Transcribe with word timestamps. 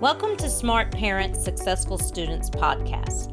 Welcome 0.00 0.38
to 0.38 0.48
Smart 0.48 0.90
Parents 0.92 1.44
Successful 1.44 1.98
Students 1.98 2.48
podcast. 2.48 3.28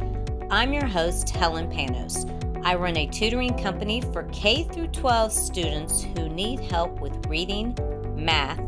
I'm 0.51 0.74
your 0.74 0.86
host, 0.86 1.29
Helen 1.29 1.71
Panos. 1.71 2.29
I 2.66 2.75
run 2.75 2.97
a 2.97 3.08
tutoring 3.08 3.58
company 3.58 4.01
for 4.01 4.23
K 4.33 4.65
through 4.65 4.88
12 4.88 5.31
students 5.31 6.03
who 6.03 6.27
need 6.27 6.59
help 6.59 6.99
with 6.99 7.25
reading, 7.27 7.73
math, 8.17 8.59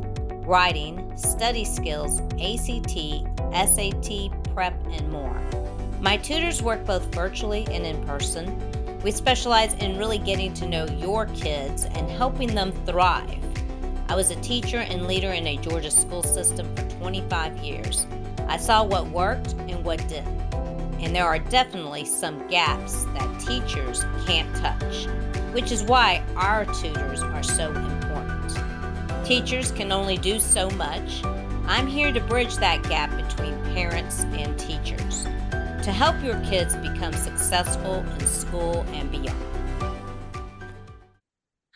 writing, 0.45 1.11
study 1.17 1.65
skills, 1.65 2.21
ACT, 2.41 3.27
SAT, 3.51 4.31
prep, 4.53 4.81
and 4.91 5.11
more. 5.11 5.37
My 5.99 6.15
tutors 6.15 6.63
work 6.63 6.85
both 6.85 7.13
virtually 7.13 7.67
and 7.69 7.85
in 7.85 8.01
person. 8.05 9.01
We 9.01 9.11
specialize 9.11 9.73
in 9.73 9.97
really 9.97 10.19
getting 10.19 10.53
to 10.53 10.69
know 10.69 10.85
your 10.85 11.25
kids 11.25 11.83
and 11.83 12.09
helping 12.09 12.55
them 12.55 12.71
thrive. 12.85 13.43
I 14.07 14.15
was 14.15 14.31
a 14.31 14.37
teacher 14.37 14.79
and 14.79 15.05
leader 15.05 15.33
in 15.33 15.45
a 15.45 15.57
Georgia 15.57 15.91
school 15.91 16.23
system 16.23 16.73
for 16.77 16.88
25 16.99 17.57
years. 17.57 18.05
I 18.47 18.57
saw 18.57 18.83
what 18.83 19.07
worked 19.07 19.53
and 19.53 19.83
what 19.83 20.05
didn't. 20.07 20.39
And 21.01 21.15
there 21.15 21.25
are 21.25 21.39
definitely 21.39 22.05
some 22.05 22.45
gaps 22.49 23.05
that 23.05 23.39
teachers 23.39 24.03
can't 24.27 24.53
touch, 24.57 25.05
which 25.53 25.71
is 25.71 25.83
why 25.83 26.21
our 26.35 26.65
tutors 26.65 27.21
are 27.21 27.43
so 27.43 27.71
important. 27.71 29.25
Teachers 29.25 29.71
can 29.71 29.91
only 29.91 30.17
do 30.17 30.39
so 30.39 30.69
much. 30.71 31.23
I'm 31.67 31.87
here 31.87 32.11
to 32.11 32.19
bridge 32.19 32.57
that 32.57 32.83
gap 32.83 33.15
between 33.15 33.57
parents 33.73 34.23
and 34.33 34.59
teachers 34.59 35.25
to 35.83 35.91
help 35.91 36.21
your 36.21 36.39
kids 36.41 36.75
become 36.75 37.13
successful 37.13 38.03
in 38.19 38.27
school 38.27 38.85
and 38.91 39.09
beyond. 39.09 39.37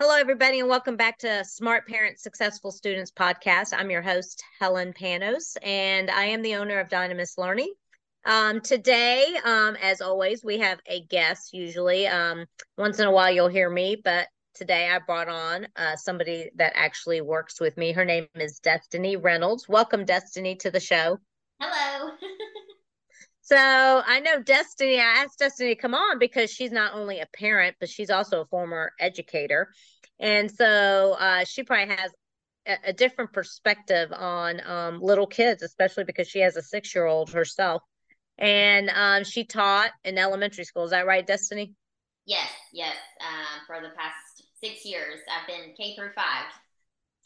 Hello, 0.05 0.17
everybody, 0.17 0.59
and 0.59 0.67
welcome 0.67 0.98
back 0.98 1.17
to 1.20 1.45
Smart 1.45 1.88
Parents 1.88 2.21
Successful 2.21 2.71
Students 2.71 3.09
podcast. 3.09 3.70
I'm 3.71 3.89
your 3.89 4.02
host, 4.02 4.43
Helen 4.59 4.91
Panos, 4.91 5.55
and 5.63 6.12
I 6.12 6.26
am 6.26 6.41
the 6.41 6.55
owner 6.55 6.81
of 6.81 6.89
Dynamis 6.89 7.38
Learning. 7.38 7.71
Um, 8.26 8.59
today, 8.59 9.34
um, 9.45 9.77
as 9.81 10.01
always, 10.01 10.43
we 10.43 10.57
have 10.57 10.79
a 10.87 11.05
guest. 11.05 11.54
Usually, 11.54 12.05
um, 12.05 12.46
once 12.77 12.99
in 12.99 13.07
a 13.07 13.12
while, 13.12 13.31
you'll 13.31 13.48
hear 13.48 13.70
me, 13.70 13.96
but 14.04 14.27
today 14.54 14.90
I 14.90 14.99
brought 14.99 15.29
on 15.29 15.68
uh, 15.77 15.96
somebody 15.96 16.49
that 16.57 16.74
actually 16.76 17.21
works 17.21 17.62
with 17.62 17.77
me. 17.77 17.93
Her 17.93 18.04
name 18.04 18.27
is 18.35 18.59
Destiny 18.59 19.15
Reynolds. 19.15 19.70
Welcome, 19.70 20.04
Destiny, 20.04 20.57
to 20.57 20.70
the 20.70 20.81
show. 20.81 21.18
Hello. 21.62 22.12
So 23.46 23.57
I 23.57 24.21
know 24.21 24.41
Destiny, 24.41 25.01
I 25.01 25.24
asked 25.24 25.40
Destiny 25.40 25.76
to 25.76 25.81
come 25.81 25.93
on 25.93 26.18
because 26.18 26.49
she's 26.49 26.71
not 26.71 26.93
only 26.93 27.20
a 27.20 27.27
parent, 27.37 27.76
but 27.77 27.90
she's 27.90 28.09
also 28.09 28.40
a 28.40 28.46
former 28.46 28.93
educator. 29.01 29.74
And 30.19 30.49
so 30.51 31.15
uh, 31.19 31.43
she 31.45 31.63
probably 31.63 31.95
has 31.95 32.11
a, 32.67 32.77
a 32.87 32.93
different 32.93 33.33
perspective 33.33 34.11
on 34.11 34.61
um, 34.65 35.01
little 35.01 35.27
kids, 35.27 35.63
especially 35.63 36.03
because 36.03 36.27
she 36.27 36.39
has 36.39 36.55
a 36.55 36.61
six 36.61 36.93
year 36.95 37.05
old 37.05 37.31
herself. 37.31 37.81
And 38.37 38.89
um, 38.89 39.23
she 39.23 39.43
taught 39.43 39.91
in 40.03 40.17
elementary 40.17 40.63
school. 40.63 40.85
Is 40.85 40.91
that 40.91 41.05
right, 41.05 41.25
Destiny? 41.25 41.73
Yes, 42.25 42.49
yes. 42.71 42.95
Um, 43.21 43.61
for 43.67 43.81
the 43.81 43.93
past 43.95 44.43
six 44.61 44.85
years, 44.85 45.19
I've 45.29 45.47
been 45.47 45.73
K 45.75 45.95
through 45.95 46.11
five. 46.15 46.45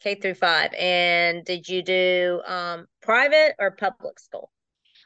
K 0.00 0.16
through 0.16 0.34
five. 0.34 0.72
And 0.74 1.44
did 1.44 1.68
you 1.68 1.82
do 1.82 2.42
um, 2.46 2.86
private 3.00 3.54
or 3.58 3.70
public 3.70 4.18
school? 4.18 4.50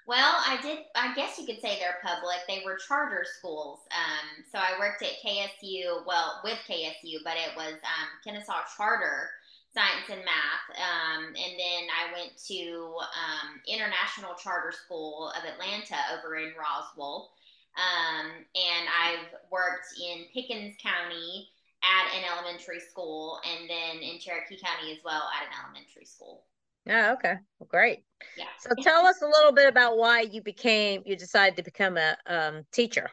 Well, 0.06 0.34
I 0.46 0.58
did. 0.60 0.78
I 0.96 1.14
guess 1.14 1.38
you 1.38 1.46
could 1.46 1.60
say 1.60 1.78
they're 1.78 2.02
public. 2.02 2.38
They 2.48 2.62
were 2.64 2.76
charter 2.76 3.24
schools. 3.38 3.78
Um, 3.92 4.44
so 4.50 4.58
I 4.58 4.78
worked 4.78 5.02
at 5.02 5.22
KSU. 5.24 6.04
Well, 6.06 6.40
with 6.42 6.58
KSU, 6.68 7.22
but 7.24 7.34
it 7.36 7.54
was 7.56 7.74
um, 7.74 8.08
Kennesaw 8.24 8.62
Charter 8.76 9.30
Science 9.72 10.10
and 10.10 10.24
Math. 10.24 10.66
Um, 10.74 11.26
and 11.26 11.54
then 11.54 11.82
I 11.88 12.12
went 12.12 12.32
to 12.48 12.98
um, 12.98 13.60
International 13.66 14.34
Charter 14.34 14.72
School 14.72 15.32
of 15.38 15.44
Atlanta 15.44 15.96
over 16.18 16.36
in 16.36 16.52
Roswell. 16.58 17.30
Um, 17.78 18.26
and 18.54 18.84
I've 18.90 19.32
worked 19.50 19.94
in 19.96 20.24
Pickens 20.34 20.76
County 20.82 21.48
at 21.82 22.14
an 22.14 22.24
elementary 22.30 22.80
school, 22.80 23.40
and 23.42 23.68
then 23.68 24.02
in 24.02 24.18
Cherokee 24.20 24.58
County 24.58 24.92
as 24.92 24.98
well 25.04 25.30
at 25.34 25.48
an 25.48 25.54
elementary 25.64 26.04
school. 26.04 26.44
Oh, 26.88 27.12
okay. 27.14 27.34
Well, 27.58 27.68
great. 27.70 28.04
Yeah. 28.36 28.44
So 28.60 28.70
tell 28.82 29.06
us 29.06 29.22
a 29.22 29.26
little 29.26 29.52
bit 29.52 29.68
about 29.68 29.96
why 29.96 30.20
you 30.22 30.42
became 30.42 31.02
you 31.04 31.16
decided 31.16 31.56
to 31.56 31.62
become 31.62 31.96
a 31.96 32.16
um, 32.26 32.64
teacher. 32.72 33.10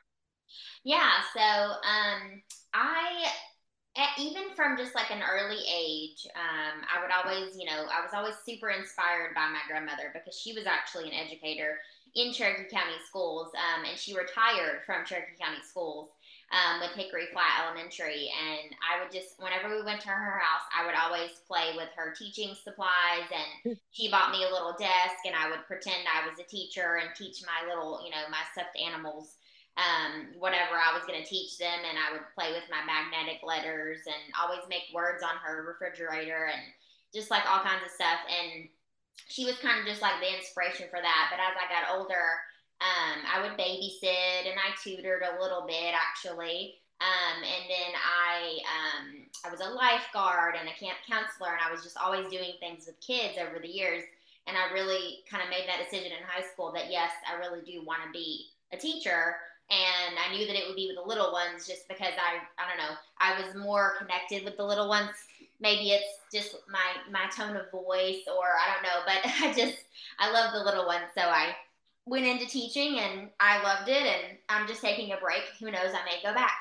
Yeah. 0.84 1.22
So 1.34 1.42
um, 1.42 2.42
I 2.74 3.28
even 4.18 4.44
from 4.56 4.78
just 4.78 4.96
like 4.96 5.12
an 5.12 5.22
early 5.22 5.60
age, 5.68 6.26
um, 6.36 6.86
I 6.88 7.02
would 7.02 7.12
always, 7.12 7.58
you 7.58 7.66
know, 7.66 7.86
I 7.92 8.02
was 8.02 8.12
always 8.14 8.36
super 8.46 8.70
inspired 8.70 9.36
by 9.36 9.50
my 9.50 9.60
grandmother 9.68 10.12
because 10.14 10.40
she 10.40 10.54
was 10.54 10.66
actually 10.66 11.10
an 11.10 11.14
educator 11.14 11.78
in 12.16 12.34
Cherokee 12.34 12.70
County 12.72 12.98
schools, 13.08 13.52
um, 13.56 13.86
and 13.86 13.98
she 13.98 14.16
retired 14.16 14.82
from 14.86 15.06
Cherokee 15.06 15.38
County 15.40 15.62
schools 15.68 16.10
um, 16.52 16.82
with 16.82 16.92
Hickory 16.92 17.28
Flat 17.32 17.66
Elementary. 17.66 18.30
And 18.34 18.74
I 18.82 19.02
would 19.02 19.12
just, 19.12 19.38
whenever 19.38 19.70
we 19.70 19.84
went 19.84 20.02
to 20.02 20.10
her 20.10 20.40
house, 20.40 20.66
I 20.74 20.86
would 20.86 20.96
always 20.96 21.38
play 21.48 21.74
with 21.76 21.90
her 21.96 22.14
teaching 22.14 22.56
supplies. 22.58 23.30
And 23.30 23.78
she 23.92 24.10
bought 24.10 24.32
me 24.32 24.44
a 24.44 24.52
little 24.52 24.74
desk, 24.78 25.22
and 25.26 25.36
I 25.36 25.50
would 25.50 25.68
pretend 25.68 26.10
I 26.10 26.28
was 26.28 26.40
a 26.40 26.50
teacher 26.50 26.98
and 27.02 27.10
teach 27.14 27.44
my 27.46 27.68
little, 27.70 28.02
you 28.04 28.10
know, 28.10 28.26
my 28.30 28.42
stuffed 28.54 28.78
animals. 28.78 29.36
Um, 29.80 30.36
whatever 30.36 30.76
I 30.76 30.92
was 30.92 31.08
going 31.08 31.24
to 31.24 31.30
teach 31.30 31.56
them, 31.56 31.88
and 31.88 31.96
I 31.96 32.12
would 32.12 32.28
play 32.36 32.52
with 32.52 32.68
my 32.68 32.84
magnetic 32.84 33.40
letters 33.48 34.04
and 34.04 34.36
always 34.36 34.68
make 34.68 34.92
words 34.92 35.24
on 35.24 35.40
her 35.40 35.64
refrigerator 35.64 36.52
and 36.52 36.68
just 37.16 37.32
like 37.32 37.48
all 37.48 37.64
kinds 37.64 37.88
of 37.88 37.96
stuff. 37.96 38.20
And 38.28 38.68
she 39.32 39.46
was 39.46 39.56
kind 39.64 39.80
of 39.80 39.88
just 39.88 40.02
like 40.02 40.20
the 40.20 40.36
inspiration 40.36 40.92
for 40.92 41.00
that. 41.00 41.32
But 41.32 41.40
as 41.40 41.56
I 41.56 41.72
got 41.72 41.96
older, 41.96 42.44
um, 42.82 43.18
I 43.28 43.42
would 43.42 43.60
babysit 43.60 44.48
and 44.48 44.56
I 44.56 44.72
tutored 44.82 45.24
a 45.24 45.42
little 45.42 45.66
bit 45.68 45.94
actually. 45.94 46.76
Um, 47.00 47.44
and 47.44 47.64
then 47.72 47.92
I 47.96 48.60
um, 48.68 49.06
I 49.46 49.52
was 49.52 49.62
a 49.62 49.72
lifeguard 49.72 50.56
and 50.60 50.68
a 50.68 50.76
camp 50.76 51.00
counselor, 51.08 51.56
and 51.56 51.64
I 51.64 51.72
was 51.72 51.82
just 51.82 51.96
always 51.96 52.28
doing 52.28 52.60
things 52.60 52.88
with 52.88 53.00
kids 53.00 53.40
over 53.40 53.60
the 53.60 53.72
years. 53.72 54.04
And 54.48 54.58
I 54.58 54.74
really 54.74 55.24
kind 55.30 55.44
of 55.44 55.50
made 55.50 55.64
that 55.68 55.80
decision 55.80 56.12
in 56.12 56.28
high 56.28 56.44
school 56.52 56.72
that 56.74 56.92
yes, 56.92 57.12
I 57.24 57.40
really 57.40 57.62
do 57.64 57.86
want 57.86 58.04
to 58.04 58.12
be 58.12 58.48
a 58.74 58.78
teacher. 58.78 59.38
And 59.70 60.18
I 60.18 60.36
knew 60.36 60.48
that 60.48 60.58
it 60.58 60.68
would 60.68 60.76
be 60.76 60.88
with 60.88 60.98
the 60.98 61.08
little 61.08 61.32
ones 61.32 61.68
just 61.68 61.88
because 61.88 62.16
I 62.20 62.44
I 62.60 62.68
don't 62.68 62.80
know 62.80 62.96
I 63.20 63.40
was 63.40 63.56
more 63.56 63.96
connected 64.00 64.44
with 64.44 64.58
the 64.58 64.66
little 64.66 64.90
ones. 64.90 65.12
Maybe 65.62 65.92
it's 65.92 66.20
just 66.34 66.56
my 66.68 67.00
my 67.12 67.30
tone 67.32 67.56
of 67.56 67.72
voice, 67.72 68.28
or 68.28 68.48
I 68.60 68.76
don't 68.76 68.84
know, 68.84 69.00
but 69.08 69.20
I 69.40 69.54
just 69.54 69.84
I 70.20 70.32
love 70.32 70.52
the 70.52 70.64
little 70.64 70.86
ones, 70.86 71.12
so 71.16 71.22
I 71.24 71.56
went 72.10 72.26
into 72.26 72.48
teaching 72.48 73.00
and 73.00 73.30
I 73.40 73.62
loved 73.62 73.88
it 73.88 74.02
and 74.02 74.38
I'm 74.50 74.68
just 74.68 74.82
taking 74.82 75.12
a 75.12 75.18
break. 75.18 75.44
Who 75.60 75.70
knows, 75.70 75.94
I 75.94 76.04
may 76.06 76.20
go 76.24 76.34
back. 76.34 76.60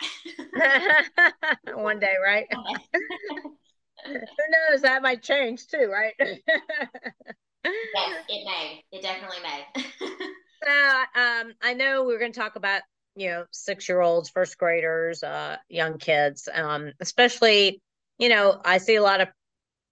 One 1.75 1.99
day, 1.99 2.15
right? 2.23 2.47
Who 4.05 4.13
knows, 4.13 4.83
that 4.83 5.03
might 5.03 5.23
change 5.23 5.67
too, 5.67 5.91
right? 5.91 6.15
yes, 6.19 6.37
it 7.65 8.47
may. 8.47 8.85
It 8.93 9.03
definitely 9.03 9.39
may. 9.43 9.65
so 10.63 10.71
um, 11.21 11.55
I 11.63 11.75
know 11.75 12.05
we 12.05 12.15
are 12.15 12.19
going 12.19 12.33
to 12.33 12.39
talk 12.39 12.57
about, 12.57 12.83
you 13.17 13.31
know, 13.31 13.45
six 13.51 13.89
year 13.89 14.03
olds, 14.03 14.29
first 14.29 14.59
graders, 14.59 15.23
uh, 15.23 15.57
young 15.69 15.99
kids, 15.99 16.49
um, 16.53 16.93
especially, 17.01 17.81
you 18.19 18.29
know, 18.29 18.61
I 18.65 18.79
see 18.79 18.97
a 18.97 19.03
lot 19.03 19.23
of 19.23 19.29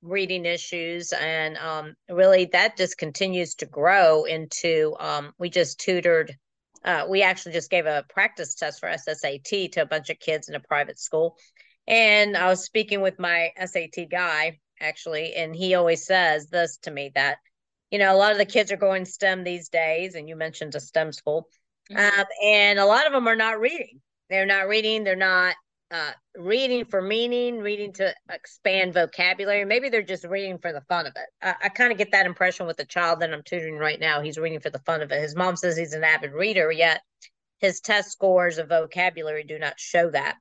reading 0.03 0.45
issues 0.45 1.13
and 1.13 1.57
um, 1.57 1.95
really 2.09 2.49
that 2.53 2.77
just 2.77 2.99
continues 2.99 3.55
to 3.55 3.67
grow 3.67 4.25
into 4.25 4.95
um, 5.01 5.33
we 5.39 5.51
just 5.51 5.81
tutored 5.81 6.35
uh, 6.85 7.05
we 7.09 7.23
actually 7.23 7.53
just 7.53 7.71
gave 7.71 7.87
a 7.87 8.05
practice 8.09 8.55
test 8.55 8.79
for 8.79 8.89
SSAT 8.89 9.73
to 9.73 9.83
a 9.83 9.87
bunch 9.87 10.09
of 10.09 10.21
kids 10.21 10.49
in 10.49 10.55
a 10.55 10.61
private 10.61 10.99
school 10.99 11.37
and 11.87 12.37
I 12.37 12.49
was 12.49 12.65
speaking 12.65 13.01
with 13.01 13.19
my 13.19 13.51
SAT 13.63 14.09
guy 14.11 14.59
actually 14.81 15.35
and 15.35 15.55
he 15.55 15.75
always 15.75 16.05
says 16.05 16.49
this 16.49 16.77
to 16.83 16.91
me 16.91 17.11
that 17.15 17.39
you 17.91 17.99
know 17.99 18.15
a 18.15 18.19
lot 18.19 18.33
of 18.33 18.39
the 18.39 18.45
kids 18.45 18.71
are 18.71 18.77
going 18.77 19.05
STEM 19.05 19.45
these 19.45 19.69
days 19.69 20.15
and 20.15 20.29
you 20.29 20.37
mentioned 20.37 20.75
a 20.75 20.81
STEM 20.81 21.13
school 21.13 21.49
mm-hmm. 21.91 22.21
um, 22.21 22.27
and 22.45 22.79
a 22.79 22.87
lot 22.87 23.07
of 23.07 23.13
them 23.13 23.27
are 23.27 23.37
not 23.37 23.59
reading 23.59 24.01
they're 24.29 24.47
not 24.47 24.69
reading 24.69 25.05
they're 25.05 25.17
not 25.17 25.55
uh, 25.91 26.13
reading 26.37 26.85
for 26.85 27.01
meaning, 27.01 27.59
reading 27.59 27.93
to 27.93 28.13
expand 28.31 28.95
vocabulary. 28.95 29.65
Maybe 29.65 29.89
they're 29.89 30.03
just 30.03 30.25
reading 30.25 30.59
for 30.59 30.73
the 30.73 30.81
fun 30.83 31.07
of 31.07 31.13
it. 31.17 31.29
I, 31.41 31.55
I 31.65 31.69
kind 31.69 31.93
of 31.93 31.99
get 31.99 32.13
that 32.13 32.27
impression 32.27 32.67
with 32.67 32.77
the 32.77 32.85
child 32.85 33.21
that 33.21 33.33
I'm 33.33 33.43
tutoring 33.43 33.77
right 33.77 34.01
now. 34.01 34.21
He's 34.21 34.39
reading 34.39 34.61
for 34.61 34.71
the 34.71 34.81
fun 34.81 35.03
of 35.03 35.13
it. 35.13 35.21
His 35.21 35.37
mom 35.37 35.57
says 35.57 35.77
he's 35.77 35.93
an 35.93 36.05
avid 36.05 36.33
reader, 36.33 36.73
yet 36.73 37.03
his 37.59 37.81
test 37.81 38.11
scores 38.11 38.59
of 38.59 38.69
vocabulary 38.69 39.45
do 39.45 39.59
not 39.59 39.79
show 39.79 40.11
that. 40.11 40.37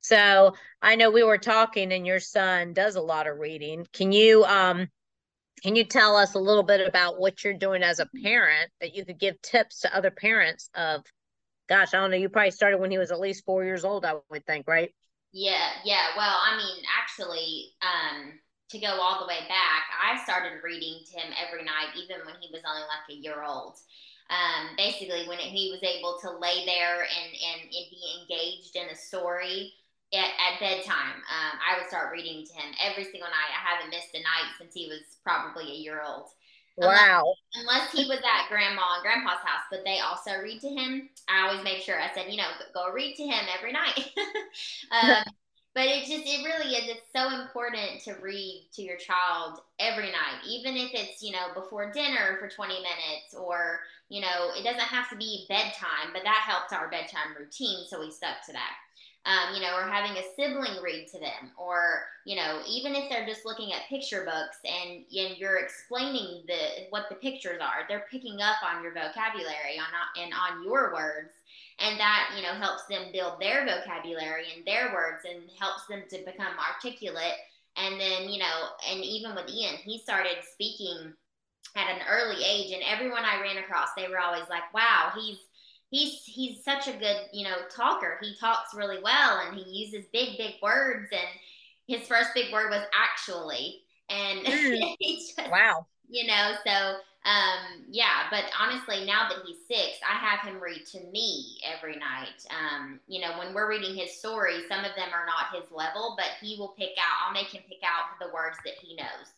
So 0.00 0.54
I 0.80 0.94
know 0.94 1.10
we 1.10 1.24
were 1.24 1.38
talking, 1.38 1.92
and 1.92 2.06
your 2.06 2.20
son 2.20 2.72
does 2.72 2.94
a 2.94 3.00
lot 3.00 3.26
of 3.26 3.38
reading. 3.38 3.86
Can 3.92 4.12
you 4.12 4.44
um 4.44 4.88
can 5.62 5.74
you 5.74 5.84
tell 5.84 6.16
us 6.16 6.34
a 6.34 6.38
little 6.38 6.62
bit 6.62 6.86
about 6.86 7.18
what 7.18 7.42
you're 7.42 7.54
doing 7.54 7.82
as 7.82 7.98
a 7.98 8.08
parent 8.22 8.70
that 8.80 8.94
you 8.94 9.04
could 9.04 9.18
give 9.18 9.40
tips 9.42 9.80
to 9.80 9.96
other 9.96 10.10
parents 10.10 10.70
of 10.74 11.02
gosh, 11.68 11.94
I 11.94 11.98
don't 11.98 12.10
know, 12.10 12.16
you 12.16 12.28
probably 12.28 12.50
started 12.50 12.78
when 12.78 12.90
he 12.90 12.98
was 12.98 13.10
at 13.10 13.20
least 13.20 13.44
four 13.44 13.64
years 13.64 13.84
old, 13.84 14.04
I 14.04 14.16
would 14.30 14.46
think, 14.46 14.66
right? 14.68 14.92
Yeah, 15.32 15.70
yeah. 15.84 16.16
Well, 16.16 16.36
I 16.42 16.56
mean, 16.56 16.84
actually, 16.88 17.74
um, 17.82 18.38
to 18.70 18.78
go 18.78 18.88
all 18.88 19.20
the 19.20 19.26
way 19.28 19.40
back, 19.48 19.84
I 19.92 20.22
started 20.24 20.62
reading 20.64 21.00
to 21.06 21.12
him 21.20 21.32
every 21.36 21.64
night, 21.64 21.94
even 21.96 22.24
when 22.24 22.36
he 22.40 22.48
was 22.52 22.62
only 22.66 22.82
like 22.82 23.06
a 23.10 23.20
year 23.20 23.42
old. 23.42 23.76
Um, 24.30 24.74
basically, 24.76 25.28
when 25.28 25.38
he 25.38 25.70
was 25.70 25.82
able 25.86 26.18
to 26.22 26.38
lay 26.38 26.66
there 26.66 27.06
and, 27.06 27.30
and, 27.30 27.62
and 27.62 27.86
be 27.90 28.02
engaged 28.22 28.74
in 28.74 28.88
a 28.90 28.96
story 28.96 29.72
at, 30.12 30.32
at 30.34 30.58
bedtime, 30.58 31.22
um, 31.30 31.54
I 31.62 31.78
would 31.78 31.88
start 31.88 32.12
reading 32.12 32.44
to 32.46 32.52
him 32.54 32.74
every 32.82 33.04
single 33.04 33.30
night. 33.30 33.54
I 33.54 33.62
haven't 33.62 33.90
missed 33.90 34.14
a 34.14 34.22
night 34.22 34.50
since 34.58 34.74
he 34.74 34.88
was 34.88 35.20
probably 35.22 35.70
a 35.70 35.78
year 35.78 36.02
old. 36.02 36.26
Wow. 36.76 37.34
Unless, 37.54 37.90
unless 37.90 37.92
he 37.92 38.04
was 38.08 38.18
at 38.18 38.48
grandma 38.48 38.82
and 38.94 39.02
grandpa's 39.02 39.42
house, 39.42 39.64
but 39.70 39.84
they 39.84 40.00
also 40.00 40.32
read 40.42 40.60
to 40.60 40.68
him. 40.68 41.08
I 41.28 41.48
always 41.48 41.64
make 41.64 41.82
sure 41.82 42.00
I 42.00 42.12
said, 42.14 42.30
you 42.30 42.36
know, 42.36 42.48
go 42.74 42.92
read 42.92 43.16
to 43.16 43.22
him 43.22 43.46
every 43.56 43.72
night. 43.72 44.10
um, 44.90 45.24
but 45.76 45.84
it 45.84 46.06
just 46.06 46.24
it 46.24 46.42
really 46.42 46.74
is 46.74 46.88
it's 46.88 47.12
so 47.14 47.28
important 47.38 48.00
to 48.02 48.14
read 48.22 48.66
to 48.72 48.82
your 48.82 48.96
child 48.96 49.60
every 49.78 50.10
night 50.10 50.40
even 50.48 50.74
if 50.74 50.90
it's 50.94 51.22
you 51.22 51.30
know 51.30 51.52
before 51.54 51.92
dinner 51.92 52.38
for 52.40 52.48
20 52.48 52.74
minutes 52.74 53.34
or 53.38 53.80
you 54.08 54.22
know 54.22 54.50
it 54.56 54.64
doesn't 54.64 54.80
have 54.88 55.08
to 55.10 55.16
be 55.16 55.44
bedtime 55.50 56.10
but 56.14 56.24
that 56.24 56.42
helped 56.48 56.72
our 56.72 56.88
bedtime 56.88 57.36
routine 57.38 57.84
so 57.86 58.00
we 58.00 58.10
stuck 58.10 58.42
to 58.44 58.52
that 58.52 58.72
um, 59.26 59.54
you 59.54 59.60
know 59.60 59.74
or 59.74 59.82
having 59.82 60.16
a 60.16 60.22
sibling 60.36 60.80
read 60.82 61.08
to 61.12 61.18
them 61.18 61.50
or 61.58 62.04
you 62.24 62.36
know 62.36 62.60
even 62.68 62.94
if 62.94 63.10
they're 63.10 63.26
just 63.26 63.44
looking 63.44 63.72
at 63.72 63.82
picture 63.88 64.24
books 64.24 64.58
and, 64.64 65.04
and 65.04 65.36
you're 65.36 65.58
explaining 65.58 66.44
the 66.46 66.86
what 66.90 67.06
the 67.08 67.16
pictures 67.16 67.60
are 67.60 67.82
they're 67.88 68.06
picking 68.10 68.40
up 68.40 68.56
on 68.62 68.82
your 68.82 68.92
vocabulary 68.94 69.78
on 69.78 70.22
and 70.22 70.32
on 70.32 70.64
your 70.64 70.92
words. 70.92 71.30
And 71.78 72.00
that 72.00 72.32
you 72.34 72.42
know 72.42 72.54
helps 72.54 72.86
them 72.86 73.12
build 73.12 73.38
their 73.38 73.66
vocabulary 73.66 74.46
and 74.56 74.64
their 74.64 74.94
words 74.94 75.26
and 75.28 75.42
helps 75.60 75.86
them 75.86 76.04
to 76.08 76.24
become 76.24 76.54
articulate. 76.56 77.36
And 77.76 78.00
then 78.00 78.30
you 78.30 78.38
know 78.38 78.70
and 78.90 79.04
even 79.04 79.34
with 79.34 79.50
ian 79.50 79.76
he 79.84 79.98
started 79.98 80.36
speaking 80.52 81.12
at 81.76 81.90
an 81.90 82.00
early 82.08 82.42
age 82.42 82.72
and 82.72 82.82
everyone 82.88 83.24
i 83.24 83.40
ran 83.42 83.58
across 83.58 83.88
they 83.94 84.08
were 84.08 84.18
always 84.18 84.48
like 84.48 84.72
wow 84.72 85.10
he's 85.14 85.36
he's 85.90 86.22
he's 86.24 86.64
such 86.64 86.88
a 86.88 86.92
good 86.92 87.16
you 87.32 87.44
know 87.44 87.56
talker 87.74 88.18
he 88.20 88.34
talks 88.36 88.74
really 88.74 88.98
well 89.02 89.40
and 89.46 89.56
he 89.56 89.64
uses 89.70 90.06
big 90.12 90.36
big 90.36 90.54
words 90.62 91.08
and 91.12 91.28
his 91.86 92.06
first 92.06 92.30
big 92.34 92.52
word 92.52 92.70
was 92.70 92.84
actually 92.94 93.82
and 94.08 94.40
mm. 94.46 94.96
just, 95.00 95.38
wow 95.50 95.86
you 96.08 96.26
know 96.26 96.52
so 96.64 96.96
um, 97.26 97.82
yeah, 97.90 98.30
but 98.30 98.44
honestly, 98.54 99.04
now 99.04 99.28
that 99.28 99.42
he's 99.44 99.66
six, 99.66 99.98
I 100.08 100.14
have 100.14 100.46
him 100.46 100.62
read 100.62 100.86
to 100.92 101.00
me 101.10 101.58
every 101.66 101.96
night. 101.96 102.46
Um, 102.54 103.00
you 103.08 103.20
know, 103.20 103.36
when 103.36 103.52
we're 103.52 103.68
reading 103.68 103.96
his 103.96 104.16
stories, 104.16 104.62
some 104.68 104.84
of 104.84 104.94
them 104.94 105.10
are 105.12 105.26
not 105.26 105.50
his 105.50 105.68
level, 105.72 106.14
but 106.16 106.38
he 106.40 106.54
will 106.56 106.76
pick 106.78 106.94
out, 106.96 107.26
I'll 107.26 107.34
make 107.34 107.48
him 107.48 107.64
pick 107.68 107.82
out 107.82 108.14
the 108.20 108.32
words 108.32 108.58
that 108.64 108.74
he 108.80 108.94
knows. 108.94 109.34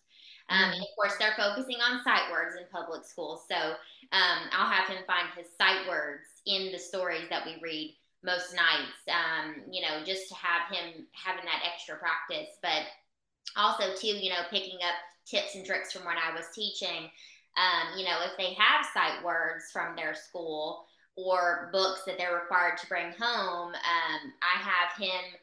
Um, 0.51 0.69
mm-hmm. 0.69 0.83
of 0.83 0.89
course, 0.97 1.15
they're 1.19 1.37
focusing 1.37 1.81
on 1.81 2.05
sight 2.05 2.31
words 2.31 2.57
in 2.61 2.69
public 2.71 3.07
schools. 3.07 3.49
So 3.49 3.57
um, 3.57 4.39
I'll 4.53 4.71
have 4.71 4.89
him 4.89 5.05
find 5.07 5.29
his 5.35 5.49
sight 5.57 5.89
words 5.89 6.28
in 6.47 6.73
the 6.73 6.79
stories 6.79 7.29
that 7.31 7.45
we 7.45 7.57
read 7.63 7.97
most 8.25 8.55
nights, 8.55 8.99
um, 9.09 9.63
you 9.71 9.81
know, 9.83 10.05
just 10.05 10.29
to 10.29 10.35
have 10.35 10.75
him 10.75 11.07
having 11.13 11.45
that 11.45 11.63
extra 11.65 11.97
practice. 11.97 12.57
But 12.63 12.83
also, 13.57 13.95
too, 13.95 14.09
you 14.09 14.31
know, 14.31 14.43
picking 14.51 14.79
up 14.83 14.95
tips 15.25 15.55
and 15.55 15.65
tricks 15.65 15.93
from 15.93 16.05
when 16.05 16.17
I 16.17 16.35
was 16.35 16.47
teaching 16.55 17.11
um, 17.59 17.99
you 17.99 18.05
know, 18.05 18.19
if 18.25 18.37
they 18.37 18.55
have 18.55 18.87
sight 18.95 19.25
words 19.25 19.71
from 19.73 19.97
their 19.97 20.15
school 20.15 20.85
or 21.17 21.71
books 21.73 22.03
that 22.07 22.17
they're 22.17 22.35
required 22.35 22.79
to 22.79 22.87
bring 22.87 23.13
home, 23.19 23.75
um, 23.75 24.33
I 24.41 24.63
have 24.63 24.97
him 24.97 25.35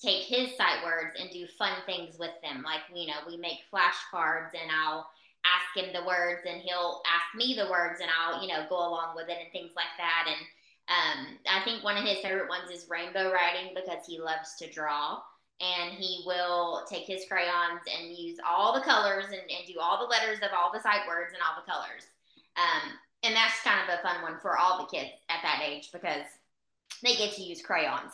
take 0.00 0.22
his 0.22 0.56
sight 0.56 0.84
words 0.84 1.16
and 1.18 1.30
do 1.30 1.46
fun 1.58 1.72
things 1.84 2.16
with 2.18 2.30
them. 2.42 2.62
Like, 2.62 2.82
you 2.94 3.08
know, 3.08 3.26
we 3.26 3.36
make 3.36 3.58
flashcards 3.72 4.52
and 4.52 4.70
I'll 4.70 5.08
ask 5.44 5.76
him 5.76 5.92
the 5.92 6.06
words 6.06 6.42
and 6.48 6.60
he'll 6.60 7.02
ask 7.04 7.36
me 7.36 7.54
the 7.54 7.70
words 7.70 8.00
and 8.00 8.10
I'll, 8.10 8.40
you 8.42 8.48
know, 8.48 8.66
go 8.68 8.76
along 8.76 9.14
with 9.14 9.28
it 9.28 9.38
and 9.40 9.52
things 9.52 9.72
like 9.76 9.92
that. 9.98 10.26
And 10.26 10.40
um, 10.88 11.38
I 11.48 11.64
think 11.64 11.84
one 11.84 11.96
of 11.96 12.04
his 12.04 12.18
favorite 12.18 12.48
ones 12.48 12.70
is 12.70 12.88
rainbow 12.88 13.32
writing 13.32 13.74
because 13.74 14.06
he 14.06 14.18
loves 14.20 14.56
to 14.58 14.70
draw 14.70 15.20
and 15.60 15.92
he 15.94 16.22
will 16.26 16.82
take 16.88 17.06
his 17.06 17.24
crayons 17.28 17.84
and 17.86 18.16
use 18.16 18.38
all 18.46 18.74
the 18.74 18.84
colors 18.84 19.26
and, 19.26 19.44
and 19.48 19.66
do 19.66 19.78
all 19.80 19.98
the 19.98 20.10
letters 20.10 20.38
of 20.38 20.50
all 20.56 20.72
the 20.72 20.80
sight 20.80 21.06
words 21.06 21.32
and 21.32 21.42
all 21.42 21.60
the 21.60 21.70
colors. 21.70 22.08
Um, 22.56 22.98
and 23.22 23.34
that's 23.34 23.62
kind 23.62 23.80
of 23.80 23.98
a 23.98 24.02
fun 24.02 24.22
one 24.22 24.38
for 24.40 24.58
all 24.58 24.78
the 24.78 24.96
kids 24.96 25.10
at 25.28 25.40
that 25.42 25.62
age 25.64 25.90
because 25.92 26.26
they 27.02 27.16
get 27.16 27.34
to 27.34 27.42
use 27.42 27.62
crayons. 27.62 28.12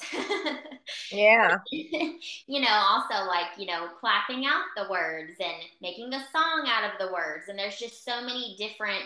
yeah. 1.13 1.59
you 1.71 2.61
know, 2.61 2.85
also 2.89 3.27
like, 3.27 3.47
you 3.57 3.67
know, 3.67 3.89
clapping 4.01 4.47
out 4.47 4.65
the 4.77 4.91
words 4.91 5.33
and 5.41 5.55
making 5.81 6.13
a 6.13 6.25
song 6.33 6.69
out 6.69 6.85
of 6.85 6.99
the 6.99 7.13
words. 7.13 7.49
And 7.49 7.59
there's 7.59 7.79
just 7.79 8.05
so 8.05 8.21
many 8.21 8.57
different 8.59 9.03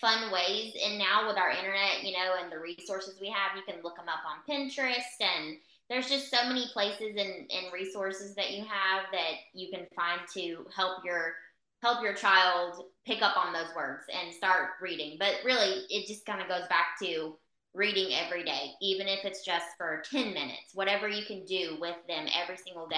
fun 0.00 0.32
ways. 0.32 0.74
And 0.84 0.98
now 0.98 1.28
with 1.28 1.36
our 1.36 1.50
internet, 1.50 2.02
you 2.02 2.12
know, 2.12 2.34
and 2.42 2.50
the 2.50 2.58
resources 2.58 3.18
we 3.20 3.28
have, 3.28 3.56
you 3.56 3.62
can 3.70 3.82
look 3.82 3.96
them 3.96 4.08
up 4.08 4.20
on 4.26 4.42
Pinterest 4.48 5.20
and 5.20 5.56
there's 5.88 6.08
just 6.08 6.30
so 6.30 6.48
many 6.48 6.66
places 6.72 7.16
and, 7.18 7.50
and 7.50 7.72
resources 7.72 8.34
that 8.34 8.52
you 8.52 8.64
have 8.64 9.04
that 9.12 9.32
you 9.52 9.70
can 9.70 9.86
find 9.94 10.20
to 10.32 10.66
help 10.74 11.04
your 11.04 11.34
help 11.82 12.02
your 12.02 12.14
child 12.14 12.84
pick 13.04 13.20
up 13.20 13.36
on 13.36 13.52
those 13.52 13.74
words 13.76 14.04
and 14.08 14.32
start 14.32 14.70
reading 14.80 15.16
but 15.18 15.34
really 15.44 15.84
it 15.90 16.06
just 16.06 16.24
kind 16.24 16.40
of 16.40 16.48
goes 16.48 16.66
back 16.68 16.98
to 16.98 17.36
reading 17.74 18.12
every 18.12 18.44
day 18.44 18.72
even 18.80 19.08
if 19.08 19.24
it's 19.24 19.44
just 19.44 19.66
for 19.78 20.02
10 20.10 20.34
minutes 20.34 20.74
whatever 20.74 21.08
you 21.08 21.24
can 21.24 21.44
do 21.44 21.76
with 21.80 21.96
them 22.08 22.26
every 22.40 22.56
single 22.56 22.86
day 22.86 22.96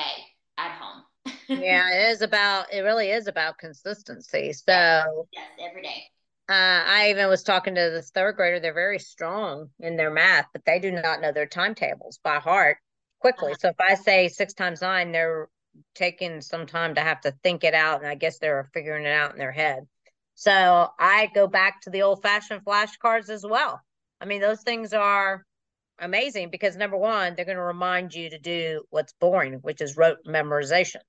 at 0.59 0.73
home 0.73 1.03
yeah 1.49 1.91
it 1.93 2.11
is 2.11 2.23
about 2.23 2.73
it 2.73 2.81
really 2.81 3.11
is 3.11 3.27
about 3.27 3.59
consistency 3.59 4.53
so 4.53 5.27
yes 5.33 5.47
every 5.61 5.83
day 5.83 6.05
uh, 6.47 6.85
I 6.87 7.09
even 7.09 7.31
was 7.31 7.43
talking 7.43 7.75
to 7.75 7.81
this 7.81 8.11
third 8.11 8.37
grader. 8.37 8.61
They're 8.61 8.75
very 8.75 8.99
strong 8.99 9.71
in 9.81 9.97
their 9.97 10.11
math, 10.11 10.45
but 10.53 10.63
they 10.67 10.79
do 10.79 10.91
not 10.91 11.23
know 11.23 11.33
their 11.33 11.47
timetables 11.47 12.21
by 12.23 12.35
heart 12.35 12.77
quickly. 13.19 13.53
Uh-huh. 13.53 13.59
So 13.61 13.69
if 13.69 13.81
I 13.81 13.95
say 13.95 14.29
six 14.29 14.53
times 14.53 14.83
nine, 14.83 15.11
they're 15.11 15.49
taking 15.95 16.43
some 16.43 16.67
time 16.67 16.97
to 16.97 17.01
have 17.01 17.23
to 17.23 17.33
think 17.43 17.65
it 17.65 17.73
out. 17.73 18.01
And 18.01 18.09
I 18.09 18.15
guess 18.15 18.39
they're 18.39 18.69
figuring 18.75 19.07
it 19.07 19.13
out 19.13 19.33
in 19.33 19.39
their 19.39 19.53
head. 19.53 19.87
So 20.35 20.89
I 20.99 21.31
go 21.35 21.47
back 21.47 21.81
to 21.83 21.91
the 21.91 22.03
old 22.03 22.21
fashioned 22.21 22.63
flashcards 22.63 23.31
as 23.31 23.45
well. 23.49 23.81
I 24.25 24.27
mean, 24.27 24.41
those 24.41 24.63
things 24.63 24.95
are 24.95 25.45
amazing 25.99 26.49
because 26.49 26.77
number 26.77 26.97
one, 26.97 27.35
they're 27.37 27.45
going 27.45 27.59
to 27.59 27.63
remind 27.63 28.15
you 28.15 28.31
to 28.31 28.39
do 28.39 28.83
what's 28.89 29.13
boring, 29.21 29.57
which 29.61 29.83
is 29.83 29.99
rote 29.99 30.17
memorization. 30.27 31.03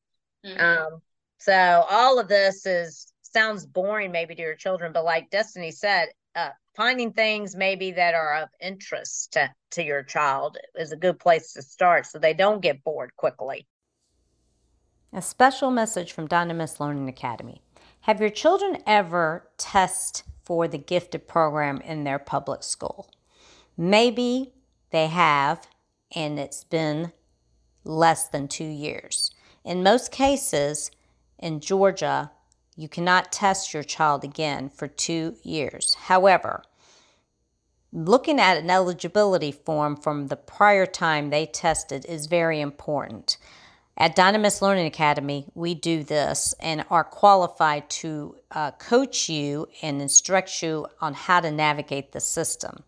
Mm-hmm. 0.45 0.59
Um, 0.59 0.99
so 1.37 1.85
all 1.89 2.19
of 2.19 2.27
this 2.27 2.65
is 2.65 3.13
sounds 3.21 3.65
boring 3.65 4.11
maybe 4.11 4.35
to 4.35 4.41
your 4.41 4.55
children, 4.55 4.91
but 4.91 5.05
like 5.05 5.29
Destiny 5.29 5.71
said, 5.71 6.09
uh, 6.35 6.49
finding 6.75 7.13
things 7.13 7.55
maybe 7.55 7.91
that 7.91 8.15
are 8.15 8.35
of 8.35 8.49
interest 8.59 9.31
to, 9.31 9.49
to 9.71 9.81
your 9.81 10.03
child 10.03 10.57
is 10.77 10.91
a 10.91 10.97
good 10.97 11.17
place 11.17 11.53
to 11.53 11.61
start 11.61 12.05
so 12.05 12.19
they 12.19 12.33
don't 12.33 12.61
get 12.61 12.83
bored 12.83 13.15
quickly. 13.15 13.65
A 15.13 15.21
special 15.21 15.71
message 15.71 16.11
from 16.11 16.27
Dynamis 16.27 16.81
Learning 16.81 17.07
Academy. 17.07 17.61
Have 18.01 18.19
your 18.19 18.29
children 18.29 18.83
ever 18.85 19.47
test 19.57 20.23
for 20.45 20.67
the 20.67 20.77
gifted 20.77 21.27
program 21.27 21.81
in 21.81 22.03
their 22.03 22.19
public 22.19 22.63
school? 22.63 23.09
Maybe 23.77 24.53
they 24.91 25.07
have, 25.07 25.67
and 26.15 26.39
it's 26.39 26.63
been 26.63 27.11
less 27.83 28.27
than 28.27 28.47
two 28.47 28.63
years. 28.63 29.31
In 29.63 29.83
most 29.83 30.11
cases, 30.11 30.91
in 31.39 31.59
Georgia, 31.59 32.31
you 32.77 32.87
cannot 32.87 33.31
test 33.31 33.73
your 33.73 33.83
child 33.83 34.23
again 34.23 34.69
for 34.69 34.87
two 34.87 35.35
years. 35.43 35.95
However, 35.95 36.63
looking 37.91 38.39
at 38.39 38.57
an 38.57 38.69
eligibility 38.69 39.51
form 39.51 39.95
from 39.95 40.27
the 40.27 40.35
prior 40.35 40.85
time 40.85 41.29
they 41.29 41.45
tested 41.45 42.05
is 42.05 42.25
very 42.27 42.59
important. 42.59 43.37
At 43.97 44.15
Dynamis 44.15 44.61
Learning 44.61 44.87
Academy, 44.87 45.45
we 45.55 45.73
do 45.73 46.03
this 46.03 46.53
and 46.59 46.83
are 46.89 47.05
qualified 47.05 47.89
to 47.91 48.35
uh, 48.51 48.71
coach 48.71 49.29
you 49.29 49.69
and 49.81 50.01
instruct 50.01 50.61
you 50.61 50.87
on 50.99 51.13
how 51.13 51.39
to 51.39 51.49
navigate 51.49 52.11
the 52.11 52.19
system, 52.19 52.83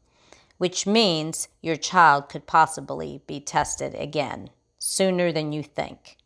which 0.58 0.86
means 0.86 1.48
your 1.62 1.78
child 1.78 2.28
could 2.28 2.46
possibly 2.46 3.22
be 3.26 3.40
tested 3.40 3.96
again 3.96 4.50
sooner 4.80 5.32
than 5.32 5.54
you 5.54 5.64
think. 5.64 6.18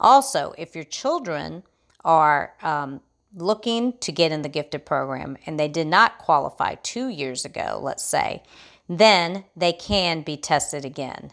Also, 0.00 0.54
if 0.56 0.74
your 0.74 0.84
children 0.84 1.62
are 2.02 2.54
um, 2.62 3.02
looking 3.34 3.92
to 3.98 4.10
get 4.10 4.32
in 4.32 4.40
the 4.40 4.48
gifted 4.48 4.86
program 4.86 5.36
and 5.44 5.60
they 5.60 5.68
did 5.68 5.86
not 5.86 6.16
qualify 6.16 6.76
two 6.76 7.08
years 7.08 7.44
ago, 7.44 7.78
let's 7.82 8.04
say, 8.04 8.42
then 8.88 9.44
they 9.54 9.72
can 9.72 10.22
be 10.22 10.36
tested 10.36 10.84
again. 10.84 11.30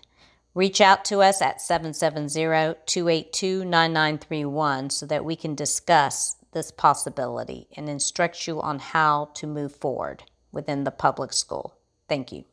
Reach 0.53 0.81
out 0.81 1.05
to 1.05 1.21
us 1.21 1.41
at 1.41 1.61
770 1.61 2.75
282 2.85 3.63
9931 3.63 4.89
so 4.89 5.05
that 5.05 5.23
we 5.23 5.35
can 5.35 5.55
discuss 5.55 6.35
this 6.51 6.71
possibility 6.71 7.67
and 7.77 7.87
instruct 7.87 8.45
you 8.47 8.61
on 8.61 8.79
how 8.79 9.29
to 9.35 9.47
move 9.47 9.73
forward 9.73 10.23
within 10.51 10.83
the 10.83 10.91
public 10.91 11.31
school. 11.31 11.77
Thank 12.09 12.33
you. 12.33 12.43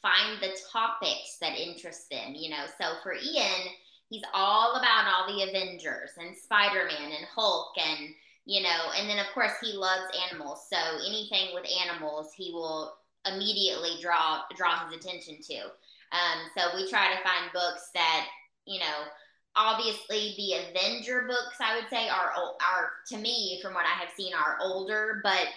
Find 0.00 0.40
the 0.40 0.56
topics 0.70 1.38
that 1.40 1.58
interest 1.58 2.08
them, 2.10 2.34
you 2.36 2.50
know. 2.50 2.66
So 2.80 2.94
for 3.02 3.14
Ian, 3.14 3.72
he's 4.08 4.22
all 4.32 4.76
about 4.76 5.06
all 5.08 5.26
the 5.26 5.42
Avengers 5.42 6.10
and 6.18 6.36
Spider 6.36 6.84
Man 6.86 7.10
and 7.10 7.26
Hulk 7.34 7.72
and 7.78 8.14
you 8.46 8.62
know, 8.62 8.92
and 8.96 9.08
then 9.08 9.18
of 9.18 9.26
course 9.32 9.52
he 9.60 9.72
loves 9.72 10.04
animals. 10.30 10.66
So 10.70 10.76
anything 10.76 11.54
with 11.54 11.64
animals, 11.88 12.32
he 12.36 12.52
will 12.52 12.94
immediately 13.26 13.92
draw 14.00 14.42
draw 14.54 14.86
his 14.86 14.98
attention 14.98 15.38
to. 15.48 15.70
Um, 16.14 16.48
so 16.56 16.76
we 16.76 16.88
try 16.88 17.12
to 17.12 17.22
find 17.22 17.52
books 17.52 17.90
that 17.94 18.26
you 18.66 18.78
know 18.78 19.10
obviously 19.56 20.34
the 20.36 20.54
Avenger 20.54 21.26
books 21.28 21.56
I 21.60 21.76
would 21.76 21.88
say 21.90 22.08
are 22.08 22.32
are 22.34 22.90
to 23.08 23.18
me 23.18 23.60
from 23.62 23.74
what 23.74 23.84
I 23.86 23.98
have 24.00 24.14
seen 24.16 24.32
are 24.34 24.58
older, 24.60 25.20
but 25.22 25.48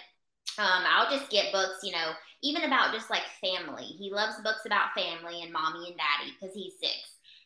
um, 0.58 0.84
I'll 0.86 1.10
just 1.10 1.30
get 1.30 1.52
books, 1.52 1.80
you 1.82 1.92
know, 1.92 2.10
even 2.42 2.64
about 2.64 2.92
just 2.92 3.10
like 3.10 3.22
family. 3.40 3.84
He 3.84 4.10
loves 4.12 4.40
books 4.42 4.66
about 4.66 4.94
family 4.94 5.42
and 5.42 5.52
mommy 5.52 5.88
and 5.88 5.96
daddy 5.96 6.32
because 6.38 6.54
he's 6.54 6.74
six, 6.80 6.94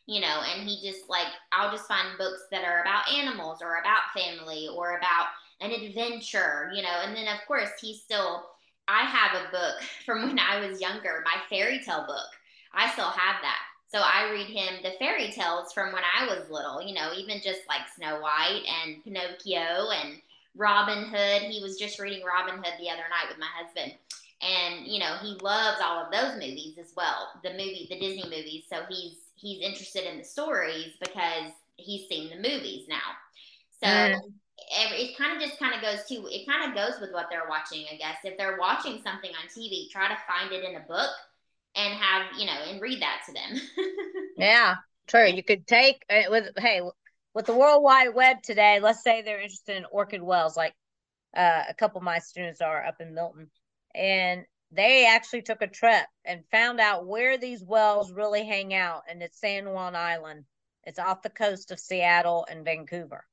you 0.05 0.21
know, 0.21 0.41
and 0.53 0.67
he 0.67 0.81
just 0.87 1.09
like 1.09 1.27
I'll 1.51 1.71
just 1.71 1.87
find 1.87 2.17
books 2.17 2.43
that 2.51 2.63
are 2.63 2.81
about 2.81 3.11
animals 3.11 3.59
or 3.61 3.79
about 3.79 4.13
family 4.15 4.67
or 4.75 4.97
about 4.97 5.27
an 5.61 5.71
adventure, 5.71 6.71
you 6.73 6.81
know, 6.81 7.01
and 7.03 7.15
then 7.15 7.27
of 7.27 7.39
course 7.47 7.69
he's 7.79 8.01
still 8.01 8.45
I 8.87 9.03
have 9.05 9.41
a 9.41 9.51
book 9.51 9.75
from 10.05 10.27
when 10.27 10.39
I 10.39 10.65
was 10.67 10.81
younger, 10.81 11.23
my 11.25 11.39
fairy 11.49 11.79
tale 11.83 12.05
book. 12.05 12.29
I 12.73 12.91
still 12.91 13.09
have 13.09 13.41
that 13.41 13.61
so 13.93 14.01
I 14.01 14.31
read 14.31 14.47
him 14.47 14.81
the 14.81 14.97
fairy 14.97 15.31
tales 15.31 15.71
from 15.71 15.93
when 15.93 16.01
I 16.01 16.25
was 16.25 16.49
little, 16.49 16.81
you 16.81 16.95
know, 16.95 17.11
even 17.15 17.41
just 17.43 17.61
like 17.67 17.81
Snow 17.95 18.19
White 18.19 18.63
and 18.83 19.03
Pinocchio 19.03 19.91
and 19.91 20.19
Robin 20.55 21.05
Hood. 21.05 21.43
He 21.43 21.61
was 21.61 21.77
just 21.77 21.99
reading 21.99 22.25
Robin 22.25 22.55
Hood 22.55 22.73
the 22.79 22.89
other 22.89 23.03
night 23.03 23.29
with 23.29 23.37
my 23.37 23.49
husband. 23.55 23.93
And, 24.41 24.87
you 24.87 24.99
know, 24.99 25.17
he 25.21 25.37
loves 25.43 25.79
all 25.83 26.03
of 26.03 26.11
those 26.11 26.33
movies 26.33 26.79
as 26.79 26.91
well. 26.97 27.39
The 27.43 27.51
movie, 27.51 27.85
the 27.87 27.99
Disney 27.99 28.23
movies. 28.23 28.63
So 28.67 28.81
he's 28.89 29.17
he's 29.35 29.61
interested 29.61 30.11
in 30.11 30.17
the 30.17 30.23
stories 30.23 30.93
because 30.99 31.51
he's 31.75 32.07
seen 32.07 32.31
the 32.31 32.37
movies 32.37 32.87
now. 32.89 33.13
So 33.79 33.87
mm. 33.87 34.19
it 34.57 35.15
kind 35.19 35.35
of 35.35 35.47
just 35.47 35.59
kind 35.59 35.75
of 35.75 35.81
goes 35.81 36.03
to 36.05 36.15
it 36.31 36.47
kind 36.47 36.67
of 36.67 36.75
goes 36.75 36.99
with 36.99 37.13
what 37.13 37.27
they're 37.29 37.47
watching, 37.47 37.85
I 37.93 37.97
guess. 37.97 38.17
If 38.23 38.39
they're 38.39 38.57
watching 38.59 39.03
something 39.03 39.29
on 39.29 39.47
TV, 39.55 39.87
try 39.91 40.07
to 40.07 40.17
find 40.27 40.51
it 40.51 40.63
in 40.63 40.77
a 40.77 40.85
book 40.87 41.11
and 41.75 41.93
have 41.93 42.37
you 42.37 42.45
know 42.45 42.57
and 42.69 42.81
read 42.81 43.01
that 43.01 43.23
to 43.27 43.33
them. 43.33 43.61
Yeah 44.37 44.75
true. 45.07 45.27
You 45.27 45.43
could 45.43 45.67
take 45.67 46.03
uh, 46.09 46.29
with 46.29 46.49
hey 46.57 46.81
with 47.33 47.45
the 47.45 47.55
world 47.55 47.83
wide 47.83 48.13
web 48.15 48.41
today 48.41 48.79
let's 48.81 49.03
say 49.03 49.21
they're 49.21 49.39
interested 49.39 49.77
in 49.77 49.85
orca 49.91 50.17
whales 50.23 50.57
like 50.57 50.73
uh, 51.37 51.63
a 51.69 51.73
couple 51.73 51.97
of 51.99 52.03
my 52.03 52.19
students 52.19 52.61
are 52.61 52.83
up 52.83 52.99
in 52.99 53.13
milton 53.13 53.49
and 53.93 54.45
they 54.75 55.05
actually 55.05 55.41
took 55.41 55.61
a 55.61 55.67
trip 55.67 56.05
and 56.25 56.43
found 56.51 56.79
out 56.79 57.05
where 57.05 57.37
these 57.37 57.63
wells 57.63 58.11
really 58.11 58.43
hang 58.45 58.73
out 58.73 59.03
and 59.09 59.21
it's 59.21 59.39
san 59.39 59.69
juan 59.69 59.95
island. 59.95 60.45
It's 60.83 60.99
off 60.99 61.21
the 61.21 61.29
coast 61.29 61.71
of 61.71 61.79
seattle 61.79 62.45
and 62.49 62.65
vancouver. 62.65 63.25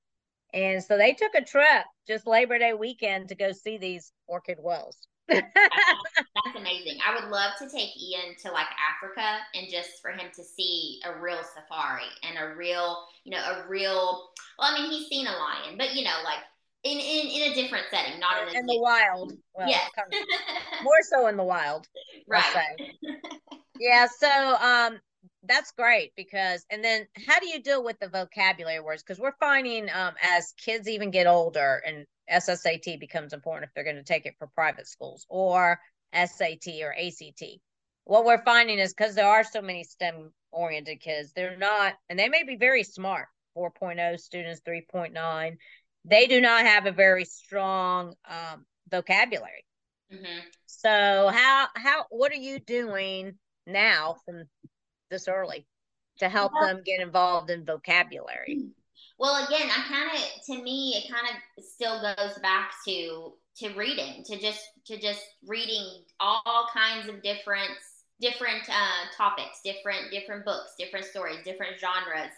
And 0.52 0.82
so 0.82 0.96
they 0.96 1.14
took 1.14 1.34
a 1.34 1.44
trip 1.44 1.84
just 2.06 2.26
labor 2.26 2.58
day 2.58 2.74
weekend 2.74 3.28
to 3.28 3.34
go 3.34 3.52
see 3.52 3.78
these 3.78 4.12
orca 4.26 4.56
whales 4.58 4.98
that's, 6.44 6.56
amazing. 6.56 6.98
I 7.06 7.14
would 7.14 7.30
love 7.30 7.52
to 7.58 7.68
take 7.68 7.90
Ian 8.00 8.34
to 8.42 8.52
like 8.52 8.66
Africa 8.78 9.38
and 9.54 9.68
just 9.70 10.00
for 10.02 10.10
him 10.10 10.30
to 10.34 10.42
see 10.42 11.00
a 11.04 11.20
real 11.20 11.40
safari 11.54 12.02
and 12.22 12.38
a 12.38 12.56
real, 12.56 13.04
you 13.24 13.32
know, 13.32 13.38
a 13.38 13.68
real. 13.68 14.30
Well, 14.58 14.72
I 14.72 14.80
mean, 14.80 14.90
he's 14.90 15.08
seen 15.08 15.26
a 15.26 15.32
lion, 15.32 15.76
but 15.78 15.94
you 15.94 16.04
know, 16.04 16.16
like 16.24 16.38
in 16.84 16.98
in, 16.98 17.28
in 17.28 17.52
a 17.52 17.54
different 17.54 17.86
setting, 17.90 18.18
not 18.20 18.48
in, 18.48 18.56
in 18.56 18.66
the 18.66 18.80
wild. 18.80 19.32
Well, 19.54 19.68
yes. 19.68 19.90
more 20.82 21.02
so 21.02 21.26
in 21.26 21.36
the 21.36 21.44
wild, 21.44 21.86
right? 22.28 22.44
yeah. 23.80 24.06
So, 24.18 24.56
um, 24.56 25.00
that's 25.44 25.72
great 25.72 26.12
because, 26.16 26.64
and 26.70 26.84
then 26.84 27.06
how 27.26 27.38
do 27.40 27.48
you 27.48 27.62
deal 27.62 27.82
with 27.82 27.98
the 27.98 28.08
vocabulary 28.08 28.80
words? 28.80 29.02
Because 29.02 29.18
we're 29.18 29.36
finding, 29.40 29.88
um, 29.90 30.14
as 30.36 30.52
kids 30.58 30.88
even 30.88 31.10
get 31.10 31.26
older 31.26 31.82
and 31.86 32.06
SSAT 32.30 33.00
becomes 33.00 33.32
important 33.32 33.64
if 33.64 33.74
they're 33.74 33.84
going 33.84 33.96
to 33.96 34.02
take 34.02 34.26
it 34.26 34.34
for 34.38 34.46
private 34.48 34.86
schools 34.86 35.26
or 35.28 35.80
SAT 36.14 36.66
or 36.82 36.94
ACT. 36.94 37.44
What 38.04 38.24
we're 38.24 38.44
finding 38.44 38.78
is 38.78 38.92
because 38.92 39.14
there 39.14 39.28
are 39.28 39.44
so 39.44 39.62
many 39.62 39.84
STEM 39.84 40.32
oriented 40.50 41.00
kids, 41.00 41.32
they're 41.32 41.56
not, 41.56 41.94
and 42.08 42.18
they 42.18 42.28
may 42.28 42.42
be 42.42 42.56
very 42.56 42.82
smart 42.82 43.26
4.0 43.56 44.18
students, 44.18 44.60
3.9. 44.66 45.56
They 46.04 46.26
do 46.26 46.40
not 46.40 46.64
have 46.64 46.86
a 46.86 46.92
very 46.92 47.24
strong 47.24 48.14
um, 48.28 48.64
vocabulary. 48.90 49.64
Mm-hmm. 50.12 50.40
So 50.66 51.30
how 51.32 51.68
how 51.76 52.06
what 52.10 52.32
are 52.32 52.36
you 52.36 52.58
doing 52.58 53.34
now 53.66 54.16
from 54.24 54.44
this 55.10 55.28
early 55.28 55.66
to 56.18 56.28
help 56.28 56.52
yeah. 56.60 56.68
them 56.68 56.82
get 56.84 57.00
involved 57.00 57.50
in 57.50 57.64
vocabulary? 57.64 58.60
Well, 59.18 59.44
again, 59.44 59.68
I 59.68 59.86
kind 59.86 60.10
of 60.14 60.46
to 60.46 60.62
me 60.62 60.94
it 60.96 61.12
kind 61.12 61.26
of 61.28 61.62
still 61.62 62.00
goes 62.00 62.38
back 62.38 62.72
to 62.86 63.34
to 63.58 63.68
reading, 63.74 64.24
to 64.24 64.38
just 64.38 64.60
to 64.86 64.98
just 64.98 65.22
reading 65.46 65.86
all 66.18 66.66
kinds 66.72 67.08
of 67.08 67.22
different 67.22 67.70
different 68.20 68.68
uh, 68.68 69.06
topics, 69.16 69.60
different 69.64 70.10
different 70.10 70.44
books, 70.44 70.74
different 70.78 71.06
stories, 71.06 71.38
different 71.44 71.78
genres, 71.78 72.32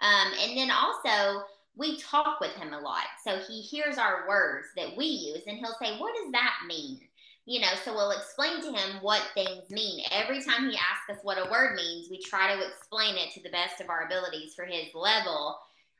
um, 0.00 0.32
and 0.42 0.56
then 0.56 0.70
also 0.70 1.44
we 1.76 1.98
talk 1.98 2.40
with 2.40 2.52
him 2.52 2.72
a 2.72 2.80
lot, 2.80 3.04
so 3.22 3.38
he 3.46 3.60
hears 3.60 3.98
our 3.98 4.26
words 4.26 4.68
that 4.76 4.96
we 4.96 5.04
use, 5.04 5.42
and 5.46 5.58
he'll 5.58 5.76
say, 5.80 5.98
"What 5.98 6.14
does 6.14 6.32
that 6.32 6.54
mean?" 6.66 7.00
You 7.44 7.60
know, 7.60 7.74
so 7.84 7.94
we'll 7.94 8.10
explain 8.10 8.60
to 8.62 8.72
him 8.72 9.02
what 9.02 9.22
things 9.34 9.70
mean. 9.70 10.04
Every 10.10 10.42
time 10.42 10.68
he 10.68 10.76
asks 10.76 11.10
us 11.10 11.22
what 11.22 11.38
a 11.38 11.48
word 11.48 11.76
means, 11.76 12.08
we 12.10 12.20
try 12.20 12.52
to 12.52 12.66
explain 12.66 13.16
it 13.16 13.32
to 13.34 13.42
the 13.42 13.50
best 13.50 13.80
of 13.80 13.88
our 13.88 14.04
abilities 14.06 14.54
for 14.54 14.64
his 14.64 14.92
level 14.94 15.56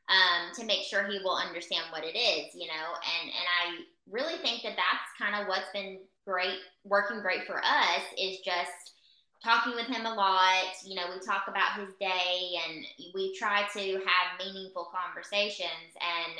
um, 0.09 0.55
to 0.55 0.65
make 0.65 0.83
sure 0.83 1.03
he 1.03 1.19
will 1.23 1.35
understand 1.35 1.85
what 1.91 2.03
it 2.03 2.17
is, 2.17 2.53
you 2.55 2.67
know. 2.67 2.87
And 2.95 3.29
and 3.29 3.47
I 3.63 3.83
really 4.09 4.37
think 4.37 4.63
that 4.63 4.77
that's 4.77 5.11
kind 5.19 5.35
of 5.41 5.47
what's 5.47 5.71
been 5.73 5.99
great, 6.25 6.59
working 6.83 7.21
great 7.21 7.45
for 7.45 7.57
us 7.57 8.03
is 8.17 8.39
just 8.39 8.95
talking 9.43 9.75
with 9.75 9.87
him 9.87 10.05
a 10.05 10.13
lot. 10.13 10.71
You 10.85 10.95
know, 10.95 11.07
we 11.13 11.25
talk 11.25 11.43
about 11.47 11.79
his 11.79 11.93
day 11.99 12.55
and 12.67 12.85
we 13.13 13.35
try 13.35 13.63
to 13.73 13.93
have 13.93 14.39
meaningful 14.39 14.89
conversations. 14.91 15.91
And 15.99 16.39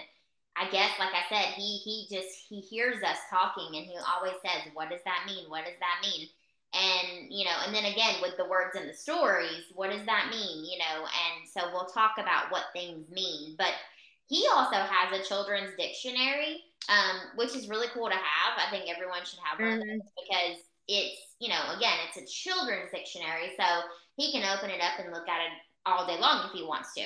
I 0.56 0.70
guess, 0.72 0.92
like 0.98 1.14
I 1.14 1.28
said, 1.30 1.54
he 1.56 1.78
he 1.84 2.08
just 2.10 2.48
he 2.50 2.62
hears 2.62 3.04
us 3.04 3.18
talking 3.30 3.78
and 3.78 3.86
he 3.86 3.96
always 4.16 4.40
says, 4.42 4.72
"What 4.74 4.90
does 4.90 5.04
that 5.06 5.26
mean? 5.28 5.50
What 5.50 5.66
does 5.66 5.80
that 5.80 6.02
mean?" 6.02 6.30
And 6.78 7.32
you 7.32 7.44
know 7.46 7.58
and 7.66 7.74
then 7.74 7.86
again 7.86 8.16
with 8.22 8.38
the 8.38 8.46
words 8.46 8.76
and 8.76 8.90
the 8.90 8.94
stories 8.94 9.66
what 9.74 9.90
does 9.90 10.06
that 10.06 10.30
mean 10.30 10.64
you 10.64 10.78
know? 10.78 11.04
And 11.04 11.50
so 11.50 11.72
we'll 11.74 11.88
talk 11.88 12.14
about 12.20 12.52
what 12.52 12.66
things 12.74 13.10
mean 13.10 13.56
but 13.58 13.74
he 14.28 14.46
also 14.54 14.76
has 14.76 15.20
a 15.20 15.24
children's 15.24 15.76
dictionary 15.78 16.62
um, 16.90 17.36
which 17.36 17.56
is 17.56 17.68
really 17.68 17.88
cool 17.94 18.08
to 18.08 18.16
have. 18.16 18.54
I 18.56 18.70
think 18.72 18.90
everyone 18.90 19.26
should 19.26 19.40
have 19.44 19.60
one 19.60 19.82
mm-hmm. 19.82 20.00
because 20.16 20.64
it's 20.88 21.20
you 21.40 21.50
know 21.50 21.76
again 21.76 22.00
it's 22.08 22.18
a 22.18 22.26
children's 22.26 22.92
dictionary 22.92 23.52
so 23.60 23.66
he 24.16 24.32
can 24.32 24.48
open 24.48 24.70
it 24.70 24.80
up 24.80 25.04
and 25.04 25.12
look 25.12 25.28
at 25.28 25.42
it 25.44 25.54
all 25.86 26.08
day 26.08 26.20
long 26.20 26.48
if 26.48 26.54
he 26.54 26.64
wants 26.64 26.94
to. 26.96 27.04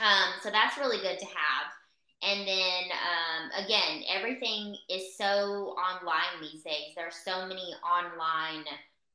Um, 0.00 0.40
so 0.42 0.50
that's 0.50 0.78
really 0.78 0.98
good 0.98 1.18
to 1.18 1.26
have 1.26 1.66
and 2.22 2.46
then 2.46 2.84
um, 2.92 3.64
again, 3.64 4.02
everything 4.08 4.76
is 4.88 5.16
so 5.16 5.74
online 5.76 6.40
these 6.40 6.62
days. 6.62 6.94
There's 6.96 7.16
so 7.16 7.46
many 7.46 7.74
online 7.84 8.64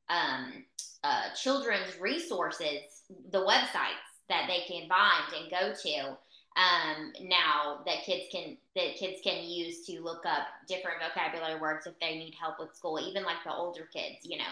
um, 0.09 0.65
uh, 1.03 1.33
children's 1.35 1.99
resources, 1.99 3.03
the 3.31 3.39
websites 3.39 4.07
that 4.29 4.47
they 4.47 4.63
can 4.67 4.89
find 4.89 5.33
and 5.33 5.49
go 5.49 5.73
to 5.73 6.17
um, 6.57 7.13
now 7.21 7.81
that 7.85 8.03
kids 8.03 8.25
can 8.31 8.57
that 8.75 8.95
kids 8.95 9.19
can 9.23 9.47
use 9.47 9.85
to 9.85 10.01
look 10.01 10.25
up 10.25 10.47
different 10.67 10.97
vocabulary 11.01 11.59
words 11.59 11.85
if 11.85 11.97
they 11.99 12.17
need 12.17 12.33
help 12.39 12.59
with 12.59 12.75
school. 12.75 12.99
Even 12.99 13.23
like 13.23 13.43
the 13.45 13.53
older 13.53 13.87
kids, 13.93 14.17
you 14.23 14.37
know, 14.37 14.43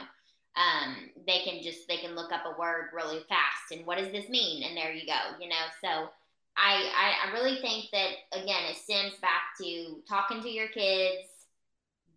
um, 0.56 1.10
they 1.26 1.40
can 1.40 1.64
just 1.64 1.88
they 1.88 1.98
can 1.98 2.16
look 2.16 2.32
up 2.32 2.44
a 2.46 2.60
word 2.60 2.90
really 2.94 3.20
fast 3.28 3.72
and 3.72 3.86
what 3.86 3.98
does 3.98 4.12
this 4.12 4.30
mean? 4.30 4.64
And 4.64 4.78
there 4.78 4.94
you 4.94 5.08
go, 5.08 5.42
you 5.42 5.50
know. 5.50 5.66
So 5.82 6.10
I, 6.58 6.90
I, 6.96 7.30
I 7.30 7.34
really 7.34 7.62
think 7.62 7.86
that 7.92 8.12
again 8.34 8.64
it 8.70 8.78
stems 8.78 9.14
back 9.22 9.58
to 9.62 9.98
talking 10.08 10.42
to 10.42 10.50
your 10.50 10.70
kids. 10.70 11.28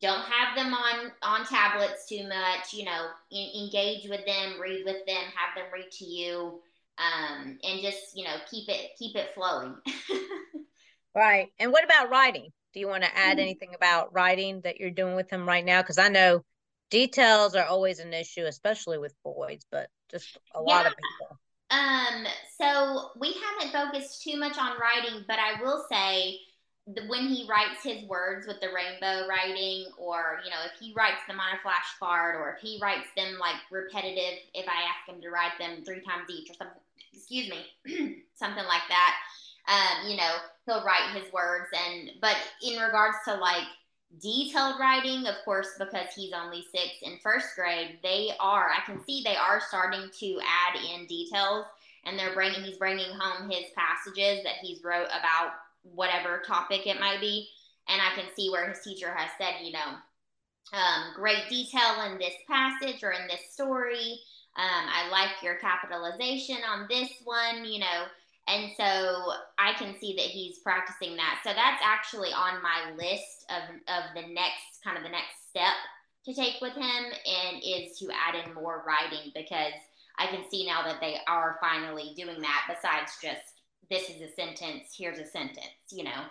Don't 0.00 0.22
have 0.22 0.56
them 0.56 0.72
on 0.72 1.10
on 1.22 1.44
tablets 1.44 2.08
too 2.08 2.28
much 2.28 2.72
you 2.72 2.84
know 2.84 3.08
engage 3.32 4.08
with 4.08 4.24
them 4.26 4.60
read 4.60 4.84
with 4.84 5.04
them 5.06 5.24
have 5.34 5.56
them 5.56 5.66
read 5.72 5.90
to 5.90 6.04
you 6.04 6.60
um, 6.98 7.58
and 7.64 7.80
just 7.82 8.16
you 8.16 8.24
know 8.24 8.36
keep 8.50 8.68
it 8.68 8.90
keep 8.98 9.16
it 9.16 9.30
flowing. 9.34 9.74
Right. 11.14 11.48
And 11.58 11.72
what 11.72 11.82
about 11.82 12.10
writing? 12.10 12.52
Do 12.74 12.80
you 12.80 12.86
want 12.86 13.02
to 13.02 13.16
add 13.16 13.32
mm-hmm. 13.32 13.40
anything 13.40 13.74
about 13.74 14.14
writing 14.14 14.60
that 14.60 14.78
you're 14.78 14.90
doing 14.90 15.16
with 15.16 15.28
them 15.28 15.48
right 15.48 15.64
now? 15.64 15.82
Because 15.82 15.98
i 15.98 16.08
know 16.08 16.44
details 16.90 17.54
are 17.54 17.64
always 17.64 17.98
an 17.98 18.14
issue 18.14 18.44
especially 18.46 18.98
with 18.98 19.14
boys 19.22 19.60
but 19.70 19.88
just 20.10 20.38
a 20.54 20.58
yeah. 20.66 20.74
lot 20.74 20.86
of 20.86 20.94
people 20.96 21.38
um, 21.70 22.26
so 22.56 23.10
we 23.18 23.34
haven't 23.34 23.72
focused 23.72 24.22
too 24.22 24.38
much 24.38 24.56
on 24.58 24.78
writing, 24.78 25.24
but 25.26 25.38
I 25.38 25.60
will 25.62 25.84
say 25.90 26.40
when 27.06 27.28
he 27.28 27.46
writes 27.48 27.82
his 27.82 28.08
words 28.08 28.46
with 28.46 28.60
the 28.60 28.68
rainbow 28.68 29.28
writing, 29.28 29.86
or 29.98 30.40
you 30.44 30.50
know, 30.50 30.56
if 30.64 30.80
he 30.80 30.94
writes 30.96 31.20
them 31.28 31.38
on 31.38 31.56
a 31.56 31.60
flashcard, 31.60 32.40
or 32.40 32.54
if 32.56 32.62
he 32.62 32.78
writes 32.80 33.06
them 33.16 33.38
like 33.38 33.56
repetitive, 33.70 34.38
if 34.54 34.66
I 34.66 34.88
ask 34.88 35.08
him 35.08 35.20
to 35.20 35.30
write 35.30 35.58
them 35.58 35.84
three 35.84 36.00
times 36.00 36.30
each 36.30 36.50
or 36.50 36.54
something, 36.54 36.80
excuse 37.12 37.50
me, 37.50 38.16
something 38.34 38.64
like 38.64 38.88
that. 38.88 39.16
Um, 39.68 40.10
you 40.10 40.16
know, 40.16 40.32
he'll 40.64 40.84
write 40.84 41.14
his 41.14 41.30
words 41.30 41.66
and 41.76 42.12
but 42.22 42.36
in 42.62 42.80
regards 42.80 43.18
to 43.26 43.34
like 43.34 43.66
detailed 44.20 44.80
writing, 44.80 45.26
of 45.26 45.34
course, 45.44 45.68
because 45.78 46.08
he's 46.14 46.32
only 46.32 46.64
six 46.74 46.94
in 47.02 47.18
first 47.22 47.48
grade, 47.54 47.98
they 48.02 48.30
are. 48.40 48.70
I 48.70 48.80
can 48.86 49.04
see 49.04 49.22
they 49.22 49.36
are 49.36 49.60
starting 49.60 50.08
to 50.20 50.40
add 50.40 50.80
in 50.80 51.06
details, 51.06 51.66
and 52.04 52.18
they're 52.18 52.34
bringing. 52.34 52.62
He's 52.62 52.78
bringing 52.78 53.10
home 53.12 53.50
his 53.50 53.66
passages 53.76 54.42
that 54.44 54.56
he's 54.62 54.82
wrote 54.82 55.08
about 55.08 55.52
whatever 55.82 56.42
topic 56.46 56.86
it 56.86 57.00
might 57.00 57.20
be, 57.20 57.48
and 57.88 58.00
I 58.00 58.14
can 58.14 58.34
see 58.34 58.50
where 58.50 58.68
his 58.68 58.82
teacher 58.82 59.12
has 59.14 59.30
said, 59.38 59.64
you 59.64 59.72
know, 59.72 59.96
um, 60.72 61.12
great 61.14 61.48
detail 61.48 62.02
in 62.10 62.18
this 62.18 62.34
passage 62.46 63.02
or 63.02 63.12
in 63.12 63.26
this 63.28 63.52
story. 63.52 64.20
Um, 64.56 64.88
I 64.88 65.08
like 65.10 65.42
your 65.42 65.56
capitalization 65.56 66.58
on 66.68 66.86
this 66.90 67.10
one, 67.24 67.64
you 67.64 67.78
know. 67.78 68.04
And 68.48 68.72
so 68.76 69.32
I 69.58 69.74
can 69.74 69.94
see 70.00 70.14
that 70.16 70.24
he's 70.24 70.58
practicing 70.58 71.16
that. 71.16 71.40
So 71.44 71.50
that's 71.54 71.82
actually 71.84 72.30
on 72.30 72.62
my 72.62 72.92
list 72.96 73.44
of, 73.50 73.76
of 73.88 74.04
the 74.14 74.32
next 74.32 74.82
kind 74.82 74.96
of 74.96 75.02
the 75.02 75.10
next 75.10 75.50
step 75.50 75.76
to 76.24 76.34
take 76.34 76.60
with 76.60 76.74
him 76.74 77.04
and 77.04 77.62
is 77.62 77.98
to 77.98 78.08
add 78.10 78.34
in 78.34 78.54
more 78.54 78.84
writing 78.86 79.32
because 79.34 79.72
I 80.18 80.26
can 80.26 80.48
see 80.50 80.66
now 80.66 80.82
that 80.82 81.00
they 81.00 81.16
are 81.28 81.58
finally 81.60 82.14
doing 82.16 82.40
that 82.40 82.64
besides 82.68 83.12
just 83.22 83.58
this 83.90 84.10
is 84.10 84.20
a 84.20 84.32
sentence, 84.34 84.94
here's 84.96 85.18
a 85.18 85.26
sentence, 85.26 85.88
you 85.90 86.04
know. 86.04 86.24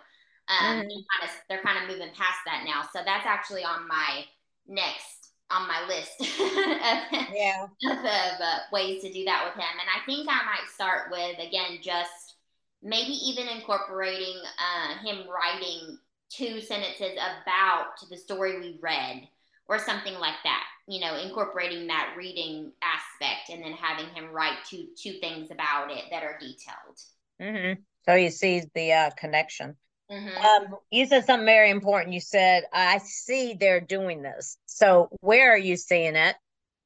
Um, 0.49 0.77
mm-hmm. 0.77 0.87
kind 0.87 1.23
of, 1.23 1.29
they're 1.49 1.61
kind 1.61 1.83
of 1.83 1.89
moving 1.89 2.13
past 2.15 2.39
that 2.45 2.63
now. 2.65 2.83
So 2.93 2.99
that's 3.03 3.25
actually 3.25 3.63
on 3.63 3.87
my 3.87 4.23
next 4.67 5.16
on 5.49 5.67
my 5.67 5.85
list 5.87 6.11
of, 6.19 6.27
yeah. 7.33 7.63
of, 7.63 7.97
of 7.99 8.41
uh, 8.41 8.59
ways 8.71 9.01
to 9.01 9.11
do 9.11 9.23
that 9.25 9.45
with 9.45 9.55
him. 9.55 9.71
And 9.79 9.89
I 9.95 10.05
think 10.05 10.27
I 10.29 10.45
might 10.45 10.69
start 10.73 11.09
with, 11.11 11.39
again, 11.39 11.79
just 11.81 12.35
maybe 12.83 13.13
even 13.13 13.47
incorporating 13.47 14.35
uh, 14.37 14.97
him 15.05 15.25
writing 15.27 15.97
two 16.29 16.59
sentences 16.59 17.13
about 17.13 17.93
the 18.09 18.17
story 18.17 18.59
we 18.59 18.79
read 18.81 19.27
or 19.67 19.79
something 19.79 20.13
like 20.15 20.35
that 20.43 20.63
you 20.87 20.99
know 20.99 21.17
incorporating 21.17 21.87
that 21.87 22.13
reading 22.17 22.71
aspect 22.81 23.49
and 23.49 23.63
then 23.63 23.73
having 23.73 24.07
him 24.13 24.31
write 24.31 24.57
two 24.67 24.87
two 24.97 25.13
things 25.19 25.51
about 25.51 25.91
it 25.91 26.05
that 26.11 26.23
are 26.23 26.37
detailed 26.39 26.99
mm-hmm. 27.41 27.79
so 28.05 28.15
he 28.15 28.29
sees 28.29 28.65
the 28.73 28.91
uh, 28.91 29.09
connection 29.17 29.75
mm-hmm. 30.11 30.45
um, 30.45 30.79
you 30.91 31.05
said 31.05 31.25
something 31.25 31.45
very 31.45 31.69
important 31.69 32.13
you 32.13 32.21
said 32.21 32.63
i 32.73 32.97
see 32.99 33.55
they're 33.59 33.81
doing 33.81 34.21
this 34.21 34.57
so 34.65 35.09
where 35.21 35.53
are 35.53 35.57
you 35.57 35.75
seeing 35.75 36.15
it 36.15 36.35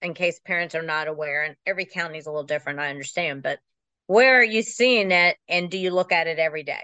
in 0.02 0.14
case 0.14 0.40
parents 0.40 0.76
are 0.76 0.82
not 0.82 1.08
aware 1.08 1.44
and 1.44 1.56
every 1.66 1.86
county 1.86 2.18
is 2.18 2.26
a 2.26 2.32
little 2.32 2.44
different 2.44 2.80
i 2.80 2.90
understand 2.90 3.44
but 3.44 3.60
where 4.08 4.40
are 4.40 4.44
you 4.44 4.62
seeing 4.62 5.12
it 5.12 5.38
and 5.48 5.70
do 5.70 5.78
you 5.78 5.92
look 5.92 6.12
at 6.12 6.28
it 6.28 6.40
every 6.40 6.64
day 6.64 6.82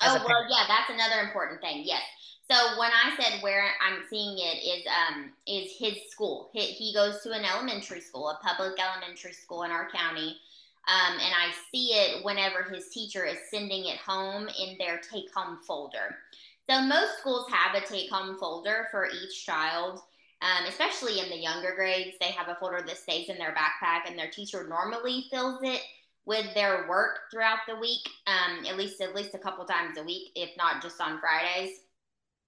Oh 0.00 0.24
well, 0.26 0.46
yeah, 0.48 0.64
that's 0.68 0.90
another 0.90 1.26
important 1.26 1.60
thing. 1.60 1.82
Yes. 1.84 2.02
So 2.50 2.78
when 2.78 2.90
I 2.90 3.14
said 3.20 3.42
where 3.42 3.64
I'm 3.80 4.04
seeing 4.08 4.38
it 4.38 4.58
is 4.64 4.86
um 4.86 5.32
is 5.46 5.72
his 5.78 5.94
school. 6.10 6.50
He, 6.54 6.60
he 6.60 6.94
goes 6.94 7.20
to 7.22 7.32
an 7.32 7.44
elementary 7.44 8.00
school, 8.00 8.28
a 8.28 8.38
public 8.42 8.78
elementary 8.80 9.32
school 9.32 9.64
in 9.64 9.70
our 9.70 9.90
county. 9.90 10.36
Um, 10.88 11.12
and 11.12 11.34
I 11.34 11.52
see 11.70 11.88
it 11.88 12.24
whenever 12.24 12.62
his 12.62 12.88
teacher 12.88 13.24
is 13.26 13.36
sending 13.50 13.84
it 13.84 13.98
home 13.98 14.48
in 14.58 14.78
their 14.78 14.98
take 14.98 15.32
home 15.34 15.58
folder. 15.66 16.16
So 16.68 16.80
most 16.80 17.18
schools 17.18 17.46
have 17.50 17.80
a 17.80 17.86
take 17.86 18.10
home 18.10 18.38
folder 18.38 18.88
for 18.90 19.06
each 19.06 19.44
child. 19.44 20.00
Um, 20.40 20.66
especially 20.68 21.18
in 21.18 21.28
the 21.30 21.36
younger 21.36 21.74
grades, 21.74 22.16
they 22.20 22.30
have 22.30 22.48
a 22.48 22.54
folder 22.54 22.82
that 22.86 22.96
stays 22.96 23.28
in 23.28 23.38
their 23.38 23.54
backpack, 23.54 24.08
and 24.08 24.16
their 24.16 24.30
teacher 24.30 24.66
normally 24.68 25.26
fills 25.30 25.58
it 25.62 25.82
with 26.26 26.54
their 26.54 26.86
work 26.88 27.18
throughout 27.30 27.58
the 27.66 27.74
week, 27.74 28.08
um, 28.26 28.64
at 28.66 28.76
least 28.76 29.00
at 29.00 29.16
least 29.16 29.34
a 29.34 29.38
couple 29.38 29.64
times 29.64 29.98
a 29.98 30.04
week, 30.04 30.30
if 30.36 30.50
not 30.56 30.80
just 30.80 31.00
on 31.00 31.18
Fridays. 31.18 31.80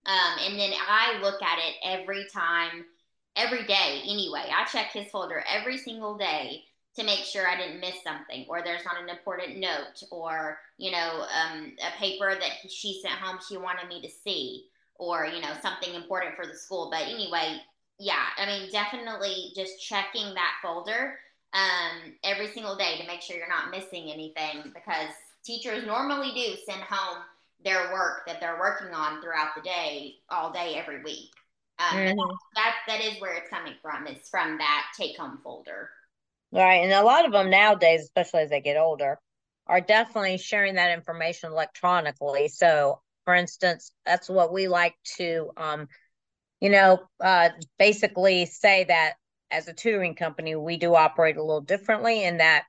Um, 0.07 0.39
and 0.47 0.59
then 0.59 0.71
I 0.89 1.19
look 1.21 1.43
at 1.43 1.59
it 1.59 1.75
every 1.83 2.27
time, 2.33 2.85
every 3.37 3.65
day 3.65 4.03
anyway. 4.05 4.51
I 4.55 4.65
check 4.67 4.93
his 4.93 5.11
folder 5.11 5.43
every 5.51 5.77
single 5.77 6.17
day 6.17 6.63
to 7.01 7.07
make 7.07 7.25
sure 7.25 7.49
I 7.49 7.57
didn't 7.57 7.81
miss 7.81 8.03
something, 8.05 8.45
or 8.49 8.63
there's 8.63 8.85
not 8.85 9.03
an 9.03 9.09
important 9.09 9.59
note, 9.59 10.03
or 10.11 10.59
you 10.77 10.91
know, 10.91 11.25
um, 11.35 11.73
a 11.81 11.99
paper 11.99 12.35
that 12.35 12.53
he, 12.63 12.69
she 12.69 13.01
sent 13.03 13.15
home 13.15 13.39
she 13.49 13.57
wanted 13.57 13.89
me 13.89 14.01
to 14.03 14.09
see, 14.09 14.67
or 14.97 15.27
you 15.27 15.41
know, 15.41 15.53
something 15.63 15.95
important 15.95 16.37
for 16.37 16.47
the 16.47 16.55
school. 16.55 16.91
But 16.91 17.03
anyway, 17.03 17.61
yeah, 17.99 18.25
I 18.37 18.47
mean, 18.47 18.71
definitely 18.71 19.53
just 19.55 19.81
checking 19.81 20.35
that 20.35 20.55
folder 20.63 21.19
um, 21.53 22.15
every 22.23 22.49
single 22.49 22.77
day 22.77 22.99
to 23.01 23.07
make 23.07 23.23
sure 23.23 23.37
you're 23.37 23.49
not 23.49 23.71
missing 23.71 24.11
anything 24.13 24.73
because 24.75 25.11
teachers 25.45 25.85
normally 25.87 26.33
do 26.35 26.55
send 26.67 26.83
home 26.83 27.23
their 27.65 27.93
work 27.93 28.27
that 28.27 28.41
they're 28.41 28.59
working 28.59 28.95
on 28.95 29.21
throughout 29.21 29.55
the 29.55 29.63
day, 29.63 30.17
all 30.31 30.53
day, 30.53 30.77
every 30.77 31.03
week. 31.03 31.31
Um, 31.79 31.97
mm-hmm. 31.97 32.35
that, 32.57 32.75
that 32.89 33.01
is 33.01 33.21
where 33.21 33.35
it's 33.35 33.49
coming 33.49 33.75
from. 33.83 34.07
It's 34.07 34.29
from 34.29 34.59
that 34.59 34.87
take 34.97 35.17
home 35.17 35.39
folder. 35.43 35.91
Right. 36.53 36.83
And 36.83 36.93
a 36.93 37.03
lot 37.03 37.27
of 37.27 37.33
them 37.33 37.51
nowadays, 37.51 38.03
especially 38.03 38.43
as 38.43 38.51
they 38.51 38.61
get 38.61 38.77
older, 38.77 39.19
are 39.67 39.81
definitely 39.81 40.39
sharing 40.39 40.75
that 40.75 40.93
information 40.93 41.53
electronically. 41.53 42.49
So, 42.49 43.01
for 43.25 43.35
instance, 43.35 43.93
that's 44.05 44.29
what 44.29 44.53
we 44.53 44.67
like 44.67 44.95
to, 45.17 45.51
um, 45.57 45.87
you 46.61 46.71
know, 46.71 46.99
uh, 47.21 47.51
basically 47.79 48.47
say 48.47 48.85
that 48.85 49.15
as 49.51 49.69
a 49.69 49.73
tutoring 49.73 50.17
company, 50.17 50.57
we 50.57 50.77
do 50.77 50.95
operate 50.95 51.37
a 51.37 51.43
little 51.43 51.61
differently 51.61 52.25
in 52.25 52.39
that 52.39 52.65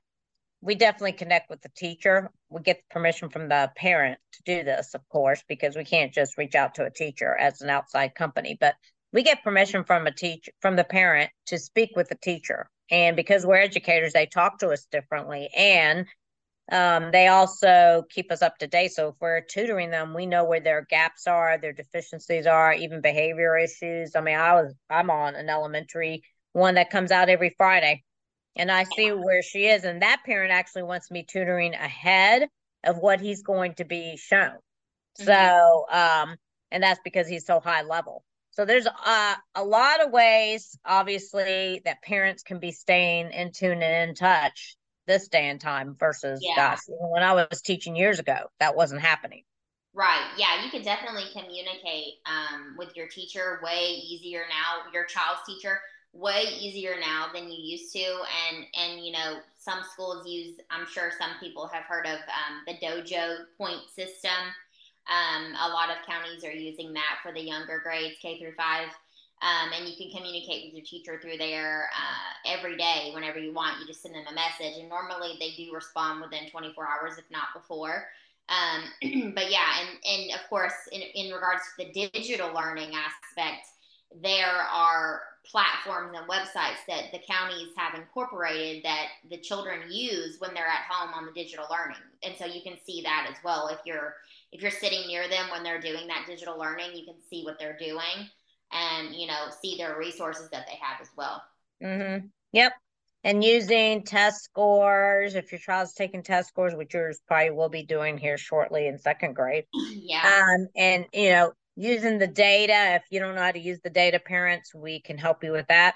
we 0.60 0.76
definitely 0.76 1.12
connect 1.12 1.50
with 1.50 1.60
the 1.62 1.70
teacher. 1.76 2.30
We 2.48 2.62
get 2.62 2.88
permission 2.88 3.30
from 3.30 3.48
the 3.48 3.72
parent 3.74 4.20
to 4.34 4.42
do 4.44 4.62
this, 4.64 4.94
of 4.94 5.06
course, 5.08 5.42
because 5.48 5.76
we 5.76 5.84
can't 5.84 6.14
just 6.14 6.38
reach 6.38 6.54
out 6.54 6.76
to 6.76 6.84
a 6.84 6.90
teacher 6.90 7.36
as 7.36 7.60
an 7.60 7.68
outside 7.68 8.14
company, 8.14 8.56
but 8.60 8.76
we 9.12 9.24
get 9.24 9.42
permission 9.42 9.82
from 9.82 10.06
a 10.06 10.12
teacher 10.12 10.52
from 10.60 10.76
the 10.76 10.84
parent 10.84 11.30
to 11.46 11.58
speak 11.58 11.90
with 11.96 12.08
the 12.08 12.14
teacher. 12.14 12.70
And 12.92 13.16
because 13.16 13.44
we're 13.44 13.56
educators, 13.56 14.12
they 14.12 14.26
talk 14.26 14.58
to 14.58 14.68
us 14.68 14.84
differently. 14.92 15.48
And 15.56 16.06
um, 16.70 17.10
they 17.10 17.26
also 17.26 18.04
keep 18.10 18.30
us 18.30 18.42
up 18.42 18.58
to 18.58 18.66
date. 18.68 18.92
So 18.92 19.08
if 19.08 19.14
we're 19.18 19.40
tutoring 19.40 19.90
them, 19.90 20.14
we 20.14 20.26
know 20.26 20.44
where 20.44 20.60
their 20.60 20.86
gaps 20.88 21.26
are, 21.26 21.58
their 21.58 21.72
deficiencies 21.72 22.46
are, 22.46 22.72
even 22.74 23.00
behavior 23.00 23.56
issues. 23.56 24.14
I 24.14 24.20
mean, 24.20 24.38
I 24.38 24.54
was 24.54 24.74
I'm 24.88 25.10
on 25.10 25.34
an 25.34 25.48
elementary 25.48 26.22
one 26.52 26.74
that 26.74 26.90
comes 26.90 27.10
out 27.10 27.30
every 27.30 27.54
Friday. 27.56 28.04
And 28.54 28.70
I 28.70 28.84
see 28.84 29.10
where 29.10 29.42
she 29.42 29.66
is. 29.66 29.84
And 29.84 30.02
that 30.02 30.20
parent 30.26 30.52
actually 30.52 30.82
wants 30.82 31.10
me 31.10 31.24
tutoring 31.26 31.72
ahead 31.72 32.46
of 32.84 32.98
what 32.98 33.20
he's 33.20 33.42
going 33.42 33.74
to 33.76 33.84
be 33.84 34.18
shown. 34.18 34.58
Mm-hmm. 35.18 35.24
So, 35.24 35.86
um, 35.90 36.36
and 36.70 36.82
that's 36.82 37.00
because 37.02 37.26
he's 37.26 37.46
so 37.46 37.60
high 37.60 37.82
level. 37.82 38.22
So 38.52 38.64
there's 38.66 38.86
a, 38.86 39.36
a 39.54 39.64
lot 39.64 40.04
of 40.04 40.12
ways, 40.12 40.78
obviously, 40.84 41.80
that 41.84 42.02
parents 42.02 42.42
can 42.42 42.58
be 42.58 42.70
staying 42.70 43.30
in 43.32 43.50
tune 43.50 43.82
and 43.82 44.10
in 44.10 44.14
touch 44.14 44.76
this 45.06 45.28
day 45.28 45.48
and 45.48 45.60
time 45.60 45.96
versus 45.98 46.40
yeah. 46.42 46.76
when 46.86 47.22
I 47.22 47.32
was 47.32 47.62
teaching 47.62 47.96
years 47.96 48.18
ago, 48.18 48.36
that 48.60 48.76
wasn't 48.76 49.00
happening. 49.00 49.42
Right. 49.94 50.24
Yeah, 50.36 50.64
you 50.64 50.70
can 50.70 50.82
definitely 50.82 51.24
communicate 51.32 52.14
um, 52.26 52.76
with 52.78 52.94
your 52.94 53.08
teacher 53.08 53.60
way 53.62 54.02
easier 54.06 54.44
now, 54.48 54.90
your 54.92 55.04
child's 55.06 55.40
teacher 55.46 55.80
way 56.12 56.44
easier 56.60 56.96
now 57.00 57.28
than 57.32 57.50
you 57.50 57.58
used 57.58 57.90
to 57.92 58.04
and 58.04 58.66
and 58.78 59.04
you 59.04 59.12
know 59.12 59.38
some 59.58 59.78
schools 59.92 60.26
use 60.26 60.58
i'm 60.70 60.86
sure 60.86 61.10
some 61.18 61.30
people 61.40 61.66
have 61.66 61.84
heard 61.84 62.04
of 62.04 62.18
um, 62.18 62.60
the 62.66 62.74
dojo 62.86 63.38
point 63.56 63.80
system 63.94 64.30
um, 65.08 65.54
a 65.60 65.68
lot 65.68 65.90
of 65.90 65.96
counties 66.06 66.44
are 66.44 66.52
using 66.52 66.92
that 66.92 67.18
for 67.22 67.32
the 67.32 67.40
younger 67.40 67.80
grades 67.82 68.16
k 68.20 68.38
through 68.38 68.54
five. 68.56 68.88
Um, 69.42 69.72
and 69.74 69.88
you 69.88 69.96
can 69.96 70.16
communicate 70.16 70.66
with 70.66 70.74
your 70.74 70.84
teacher 70.84 71.18
through 71.20 71.36
there 71.36 71.90
uh, 71.96 72.52
every 72.52 72.76
day 72.76 73.10
whenever 73.12 73.40
you 73.40 73.52
want. 73.52 73.80
You 73.80 73.88
just 73.88 74.00
send 74.00 74.14
them 74.14 74.24
a 74.30 74.34
message. 74.34 74.78
And 74.78 74.88
normally 74.88 75.32
they 75.40 75.50
do 75.50 75.74
respond 75.74 76.20
within 76.20 76.48
24 76.48 76.86
hours 76.86 77.18
if 77.18 77.24
not 77.30 77.48
before. 77.52 78.04
Um, 78.48 79.32
but 79.34 79.50
yeah 79.50 79.80
and, 79.80 79.88
and 80.04 80.40
of 80.40 80.48
course 80.48 80.74
in, 80.90 81.00
in 81.00 81.32
regards 81.32 81.62
to 81.78 81.84
the 81.84 82.10
digital 82.10 82.52
learning 82.52 82.90
aspect 82.90 83.68
there 84.20 84.66
are 84.70 85.22
platforms 85.44 86.16
and 86.16 86.28
websites 86.28 86.78
that 86.86 87.10
the 87.12 87.20
counties 87.28 87.68
have 87.76 87.98
incorporated 87.98 88.84
that 88.84 89.08
the 89.28 89.38
children 89.38 89.80
use 89.90 90.36
when 90.38 90.54
they're 90.54 90.66
at 90.66 90.84
home 90.88 91.12
on 91.14 91.26
the 91.26 91.32
digital 91.32 91.66
learning. 91.70 91.96
And 92.22 92.34
so 92.38 92.46
you 92.46 92.62
can 92.62 92.78
see 92.84 93.02
that 93.02 93.26
as 93.30 93.36
well. 93.44 93.68
If 93.68 93.78
you're 93.84 94.14
if 94.52 94.62
you're 94.62 94.70
sitting 94.70 95.06
near 95.06 95.28
them 95.28 95.46
when 95.50 95.62
they're 95.62 95.80
doing 95.80 96.06
that 96.08 96.26
digital 96.26 96.58
learning 96.58 96.90
you 96.94 97.04
can 97.04 97.16
see 97.28 97.42
what 97.42 97.58
they're 97.58 97.78
doing 97.78 98.28
and 98.70 99.14
you 99.14 99.26
know 99.26 99.46
see 99.60 99.76
their 99.76 99.98
resources 99.98 100.48
that 100.50 100.66
they 100.66 100.78
have 100.80 101.00
as 101.00 101.08
well. 101.16 101.42
Mm-hmm. 101.82 102.26
yep. 102.52 102.72
And 103.24 103.44
using 103.44 104.02
test 104.04 104.44
scores 104.44 105.34
if 105.34 105.50
your 105.52 105.58
child's 105.58 105.94
taking 105.94 106.22
test 106.22 106.48
scores 106.48 106.74
which 106.74 106.94
yours 106.94 107.20
probably 107.26 107.50
will 107.50 107.68
be 107.68 107.84
doing 107.84 108.16
here 108.16 108.38
shortly 108.38 108.86
in 108.86 108.98
second 108.98 109.34
grade. 109.34 109.64
Yeah. 110.04 110.44
Um 110.44 110.68
and 110.76 111.06
you 111.12 111.30
know 111.30 111.52
using 111.76 112.18
the 112.18 112.26
data. 112.26 112.94
If 112.96 113.02
you 113.10 113.20
don't 113.20 113.34
know 113.34 113.42
how 113.42 113.52
to 113.52 113.58
use 113.58 113.80
the 113.82 113.90
data, 113.90 114.18
parents, 114.18 114.74
we 114.74 115.00
can 115.00 115.18
help 115.18 115.42
you 115.44 115.52
with 115.52 115.66
that. 115.68 115.94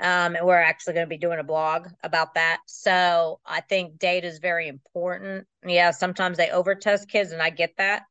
Um, 0.00 0.34
and 0.34 0.44
we're 0.44 0.60
actually 0.60 0.94
going 0.94 1.06
to 1.06 1.10
be 1.10 1.18
doing 1.18 1.38
a 1.38 1.44
blog 1.44 1.88
about 2.02 2.34
that. 2.34 2.58
So 2.66 3.40
I 3.46 3.60
think 3.60 3.98
data 3.98 4.26
is 4.26 4.38
very 4.38 4.68
important. 4.68 5.46
Yeah, 5.64 5.92
sometimes 5.92 6.36
they 6.36 6.48
overtest 6.48 7.08
kids, 7.08 7.32
and 7.32 7.40
I 7.40 7.50
get 7.50 7.74
that. 7.78 8.02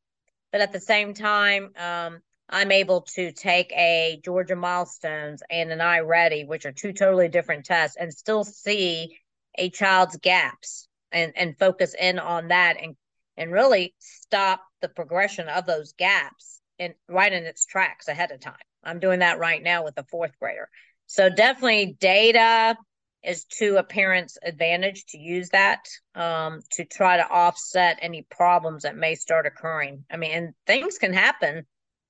But 0.50 0.62
at 0.62 0.72
the 0.72 0.80
same 0.80 1.14
time, 1.14 1.72
um, 1.76 2.20
I'm 2.48 2.72
able 2.72 3.02
to 3.14 3.32
take 3.32 3.72
a 3.72 4.20
Georgia 4.24 4.56
Milestones 4.56 5.42
and 5.50 5.70
an 5.72 5.80
iReady, 5.80 6.46
which 6.46 6.64
are 6.64 6.72
two 6.72 6.92
totally 6.92 7.28
different 7.28 7.64
tests, 7.66 7.96
and 7.98 8.12
still 8.12 8.44
see 8.44 9.18
a 9.56 9.70
child's 9.70 10.16
gaps 10.16 10.88
and, 11.12 11.32
and 11.36 11.58
focus 11.58 11.94
in 11.98 12.18
on 12.18 12.48
that 12.48 12.76
and 12.82 12.96
and 13.36 13.50
really 13.50 13.94
stop 13.98 14.62
the 14.80 14.88
progression 14.88 15.48
of 15.48 15.66
those 15.66 15.92
gaps 15.94 16.60
and 16.78 16.94
right 17.08 17.32
in 17.32 17.44
its 17.44 17.66
tracks 17.66 18.08
ahead 18.08 18.30
of 18.30 18.40
time. 18.40 18.54
I'm 18.82 19.00
doing 19.00 19.20
that 19.20 19.38
right 19.38 19.62
now 19.62 19.84
with 19.84 19.96
a 19.98 20.04
fourth 20.04 20.38
grader. 20.38 20.68
So 21.06 21.28
definitely 21.30 21.96
data 21.98 22.76
is 23.22 23.44
to 23.44 23.76
a 23.76 23.82
parent's 23.82 24.36
advantage 24.42 25.04
to 25.06 25.18
use 25.18 25.48
that 25.50 25.86
um, 26.14 26.60
to 26.72 26.84
try 26.84 27.16
to 27.16 27.28
offset 27.28 27.98
any 28.02 28.26
problems 28.30 28.82
that 28.82 28.96
may 28.96 29.14
start 29.14 29.46
occurring. 29.46 30.04
I 30.10 30.16
mean, 30.16 30.32
and 30.32 30.54
things 30.66 30.98
can 30.98 31.12
happen 31.12 31.66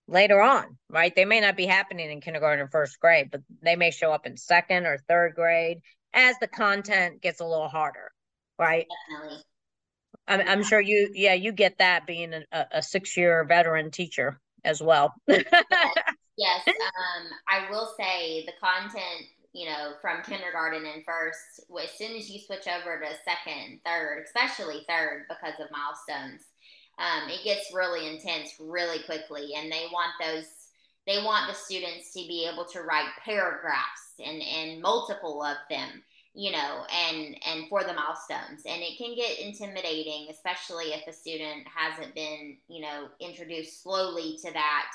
later 0.09 0.40
on, 0.40 0.77
right? 0.90 1.14
They 1.14 1.24
may 1.24 1.40
not 1.40 1.57
be 1.57 1.66
happening 1.66 2.11
in 2.11 2.20
kindergarten 2.20 2.64
or 2.64 2.68
first 2.68 2.98
grade, 2.98 3.31
but 3.31 3.42
they 3.62 3.77
may 3.77 3.90
show 3.90 4.12
up 4.12 4.27
in 4.27 4.37
second 4.37 4.87
or 4.87 4.98
third 5.09 5.35
grade 5.35 5.79
as 6.12 6.37
the 6.40 6.48
content 6.48 7.22
gets 7.22 7.40
a 7.40 7.46
little 7.46 7.68
harder, 7.68 8.12
right? 8.59 8.87
Definitely. 9.11 9.42
I'm, 10.27 10.40
I'm 10.40 10.62
sure 10.62 10.81
you, 10.81 11.11
yeah, 11.14 11.35
you 11.35 11.53
get 11.53 11.79
that 11.79 12.07
being 12.07 12.33
a, 12.35 12.66
a 12.72 12.83
six 12.83 13.16
year 13.16 13.44
veteran 13.44 13.90
teacher 13.90 14.40
as 14.64 14.83
well. 14.83 15.14
yes. 15.29 15.44
yes. 16.37 16.62
Um, 16.66 17.29
I 17.48 17.70
will 17.70 17.92
say 17.98 18.44
the 18.46 18.53
content, 18.61 19.29
you 19.53 19.66
know, 19.66 19.92
from 20.00 20.22
kindergarten 20.22 20.85
and 20.87 21.05
first, 21.05 21.70
as 21.83 21.90
soon 21.96 22.16
as 22.16 22.31
you 22.31 22.40
switch 22.40 22.66
over 22.68 23.00
to 23.00 23.07
second, 23.24 23.81
third, 23.85 24.24
especially 24.24 24.85
third 24.88 25.27
because 25.29 25.61
of 25.61 25.70
milestones, 25.70 26.42
um, 26.98 27.29
it 27.29 27.44
gets 27.44 27.74
really 27.74 28.09
intense 28.09 28.55
really 28.61 29.03
quickly. 29.05 29.53
And 29.57 29.70
they 29.70 29.87
want 29.92 30.12
those, 30.20 30.46
they 31.07 31.18
want 31.18 31.48
the 31.48 31.55
students 31.55 32.12
to 32.12 32.20
be 32.20 32.48
able 32.50 32.64
to 32.66 32.83
write 32.83 33.09
paragraphs 33.24 34.14
and, 34.24 34.42
and 34.42 34.81
multiple 34.81 35.42
of 35.42 35.57
them 35.68 36.03
you 36.35 36.51
know 36.51 36.85
and 36.92 37.37
and 37.47 37.68
for 37.68 37.83
the 37.83 37.94
milestones 37.94 38.62
and 38.66 38.83
it 38.83 38.99
can 38.99 39.14
get 39.14 39.38
intimidating 39.38 40.27
especially 40.31 40.87
if 40.87 41.07
a 41.07 41.12
student 41.12 41.64
hasn't 41.73 42.14
been 42.14 42.57
you 42.68 42.81
know 42.81 43.07
introduced 43.20 43.83
slowly 43.83 44.37
to 44.44 44.53
that 44.53 44.87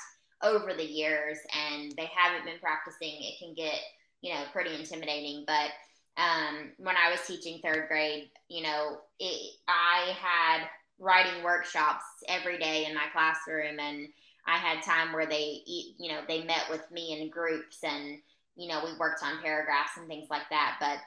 over 0.42 0.74
the 0.74 0.84
years 0.84 1.38
and 1.72 1.92
they 1.96 2.08
haven't 2.14 2.44
been 2.44 2.58
practicing 2.60 3.16
it 3.20 3.38
can 3.38 3.54
get 3.54 3.78
you 4.20 4.32
know 4.32 4.42
pretty 4.52 4.74
intimidating 4.74 5.44
but 5.46 5.70
um, 6.16 6.72
when 6.76 6.96
i 6.96 7.10
was 7.10 7.20
teaching 7.26 7.60
third 7.62 7.88
grade 7.88 8.30
you 8.48 8.62
know 8.62 8.98
it, 9.18 9.52
i 9.66 10.12
had 10.20 10.66
writing 10.98 11.42
workshops 11.42 12.04
every 12.28 12.58
day 12.58 12.84
in 12.86 12.94
my 12.94 13.06
classroom 13.12 13.78
and 13.78 14.08
i 14.46 14.58
had 14.58 14.82
time 14.82 15.12
where 15.14 15.26
they 15.26 15.62
you 15.66 16.12
know 16.12 16.20
they 16.28 16.44
met 16.44 16.64
with 16.68 16.90
me 16.90 17.18
in 17.18 17.30
groups 17.30 17.78
and 17.82 18.18
you 18.56 18.68
know 18.68 18.82
we 18.84 18.90
worked 18.98 19.22
on 19.22 19.40
paragraphs 19.42 19.96
and 19.96 20.06
things 20.06 20.28
like 20.28 20.48
that 20.50 20.76
but 20.80 20.98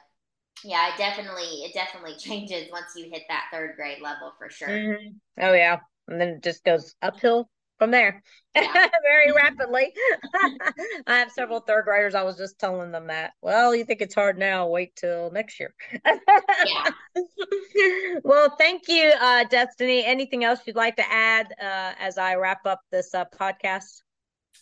yeah, 0.62 0.92
it 0.92 0.98
definitely 0.98 1.64
it 1.64 1.74
definitely 1.74 2.14
changes 2.18 2.70
once 2.70 2.86
you 2.96 3.10
hit 3.10 3.22
that 3.28 3.46
third 3.52 3.76
grade 3.76 4.00
level 4.02 4.32
for 4.38 4.50
sure. 4.50 4.68
Mm-hmm. 4.68 5.08
Oh 5.40 5.52
yeah, 5.52 5.80
and 6.08 6.20
then 6.20 6.28
it 6.28 6.42
just 6.42 6.64
goes 6.64 6.94
uphill 7.02 7.48
from 7.78 7.90
there 7.90 8.22
yeah. 8.56 8.88
very 9.02 9.32
rapidly. 9.32 9.92
I 11.06 11.18
have 11.18 11.32
several 11.32 11.60
third 11.60 11.84
graders. 11.84 12.14
I 12.14 12.22
was 12.22 12.36
just 12.36 12.58
telling 12.58 12.92
them 12.92 13.08
that. 13.08 13.32
Well, 13.42 13.74
you 13.74 13.84
think 13.84 14.00
it's 14.00 14.14
hard 14.14 14.38
now? 14.38 14.68
Wait 14.68 14.94
till 14.96 15.30
next 15.32 15.58
year. 15.58 15.74
yeah. 16.04 16.90
well, 18.22 18.54
thank 18.58 18.88
you, 18.88 19.12
uh, 19.20 19.44
Destiny. 19.44 20.04
Anything 20.04 20.44
else 20.44 20.60
you'd 20.66 20.76
like 20.76 20.96
to 20.96 21.12
add 21.12 21.52
uh, 21.60 21.92
as 21.98 22.16
I 22.16 22.36
wrap 22.36 22.64
up 22.64 22.80
this 22.90 23.12
uh, 23.12 23.24
podcast? 23.24 24.02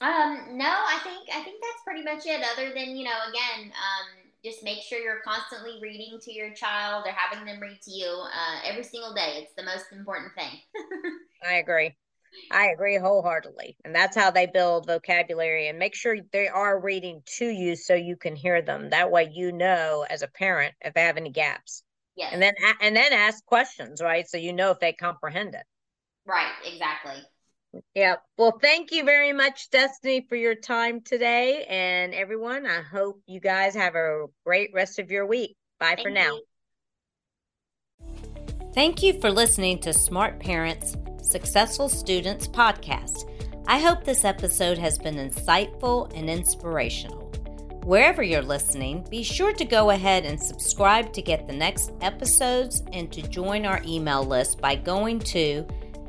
Um, 0.00 0.57
no, 0.59 0.66
I 0.66 0.98
think 1.05 1.28
I 1.33 1.42
think 1.44 1.62
that's 1.62 1.83
pretty 1.85 2.02
much 2.02 2.26
it. 2.26 2.42
Other 2.52 2.72
than 2.74 2.96
you 2.96 3.05
know, 3.05 3.18
again, 3.28 3.66
um, 3.70 4.31
just 4.44 4.64
make 4.64 4.83
sure 4.83 4.98
you're 4.98 5.20
constantly 5.24 5.78
reading 5.81 6.18
to 6.22 6.33
your 6.33 6.52
child 6.55 7.05
or 7.07 7.12
having 7.12 7.44
them 7.44 7.61
read 7.61 7.81
to 7.83 7.90
you 7.90 8.09
uh, 8.09 8.61
every 8.64 8.83
single 8.83 9.14
day. 9.14 9.38
It's 9.42 9.55
the 9.55 9.62
most 9.62 9.87
important 9.92 10.33
thing. 10.35 10.61
I 11.46 11.55
agree. 11.55 11.96
I 12.50 12.68
agree 12.68 12.96
wholeheartedly. 12.98 13.76
And 13.85 13.94
that's 13.94 14.16
how 14.16 14.31
they 14.31 14.46
build 14.46 14.87
vocabulary 14.87 15.68
and 15.68 15.78
make 15.78 15.94
sure 15.94 16.16
they 16.33 16.48
are 16.48 16.81
reading 16.81 17.22
to 17.38 17.46
you 17.46 17.76
so 17.76 17.94
you 17.94 18.16
can 18.16 18.37
hear 18.37 18.62
them. 18.62 18.90
That 18.90 19.11
way 19.11 19.31
you 19.33 19.52
know 19.52 20.07
as 20.09 20.22
a 20.22 20.28
parent 20.28 20.74
if 20.83 20.94
they 20.94 21.02
have 21.02 21.16
any 21.16 21.31
gaps. 21.31 21.83
Yes. 22.16 22.31
And 22.33 22.42
then 22.42 22.55
and 22.81 22.96
then 22.96 23.12
ask 23.12 23.44
questions, 23.46 24.02
right? 24.02 24.28
So 24.28 24.37
you 24.38 24.52
know 24.52 24.70
if 24.70 24.81
they 24.81 24.92
comprehend 24.92 25.55
it. 25.55 25.64
Right, 26.26 26.52
exactly. 26.64 27.22
Yeah. 27.94 28.16
Well, 28.37 28.58
thank 28.61 28.92
you 28.92 29.04
very 29.04 29.32
much, 29.32 29.70
Destiny, 29.70 30.26
for 30.28 30.37
your 30.37 30.54
time 30.54 31.00
today. 31.00 31.64
And 31.68 32.14
everyone, 32.14 32.66
I 32.66 32.82
hope 32.82 33.22
you 33.26 33.40
guys 33.40 33.74
have 33.74 33.94
a 33.94 34.26
great 34.44 34.70
rest 34.74 34.98
of 34.98 35.11
your 35.11 35.26
week. 35.26 35.56
Bye 35.78 35.94
thank 35.96 36.02
for 36.02 36.11
now. 36.11 36.35
You. 36.35 36.44
Thank 38.74 39.02
you 39.02 39.20
for 39.20 39.30
listening 39.30 39.78
to 39.80 39.92
Smart 39.92 40.40
Parents, 40.40 40.96
Successful 41.22 41.88
Students 41.88 42.48
podcast. 42.48 43.28
I 43.66 43.78
hope 43.78 44.04
this 44.04 44.24
episode 44.24 44.78
has 44.78 44.98
been 44.98 45.16
insightful 45.16 46.11
and 46.16 46.28
inspirational. 46.28 47.20
Wherever 47.85 48.22
you're 48.22 48.42
listening, 48.42 49.04
be 49.11 49.22
sure 49.22 49.52
to 49.52 49.64
go 49.64 49.90
ahead 49.90 50.24
and 50.24 50.40
subscribe 50.40 51.12
to 51.12 51.22
get 51.22 51.46
the 51.46 51.52
next 51.52 51.92
episodes 52.00 52.82
and 52.92 53.12
to 53.12 53.22
join 53.22 53.66
our 53.66 53.82
email 53.85 54.24
list 54.24 54.61
by 54.61 54.76
going 54.76 55.18
to 55.18 55.66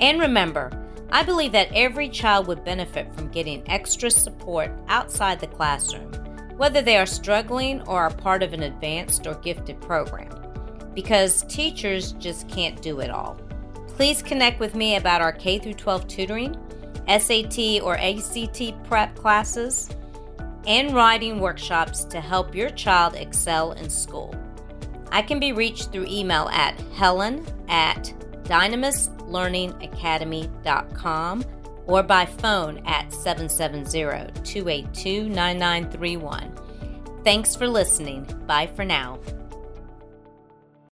And 0.00 0.20
remember, 0.20 0.72
I 1.10 1.22
believe 1.22 1.52
that 1.52 1.70
every 1.72 2.08
child 2.08 2.48
would 2.48 2.64
benefit 2.64 3.14
from 3.14 3.30
getting 3.30 3.62
extra 3.70 4.10
support 4.10 4.72
outside 4.88 5.38
the 5.38 5.46
classroom, 5.46 6.12
whether 6.56 6.82
they 6.82 6.96
are 6.96 7.06
struggling 7.06 7.80
or 7.82 8.00
are 8.00 8.10
part 8.10 8.42
of 8.42 8.52
an 8.52 8.64
advanced 8.64 9.28
or 9.28 9.36
gifted 9.36 9.80
program, 9.80 10.32
because 10.94 11.42
teachers 11.44 12.12
just 12.12 12.48
can't 12.48 12.80
do 12.80 13.00
it 13.00 13.10
all. 13.10 13.36
Please 13.88 14.22
connect 14.22 14.60
with 14.60 14.74
me 14.74 14.96
about 14.96 15.20
our 15.20 15.32
K 15.32 15.58
12 15.58 16.08
tutoring, 16.08 16.56
SAT 17.06 17.82
or 17.82 17.98
ACT 17.98 18.72
prep 18.84 19.14
classes, 19.14 19.90
and 20.66 20.94
writing 20.94 21.40
workshops 21.40 22.04
to 22.04 22.18
help 22.20 22.54
your 22.54 22.70
child 22.70 23.14
excel 23.14 23.72
in 23.72 23.90
school. 23.90 24.34
I 25.10 25.20
can 25.22 25.38
be 25.38 25.52
reached 25.52 25.92
through 25.92 26.06
email 26.08 26.48
at 26.48 26.80
helen 26.96 27.46
at 27.68 28.12
dynamislearningacademy.com 28.44 31.44
or 31.86 32.02
by 32.02 32.24
phone 32.26 32.78
at 32.86 33.12
770 33.12 34.32
282 34.42 35.28
9931. 35.28 36.52
Thanks 37.22 37.54
for 37.54 37.68
listening. 37.68 38.24
Bye 38.46 38.66
for 38.74 38.84
now. 38.84 39.20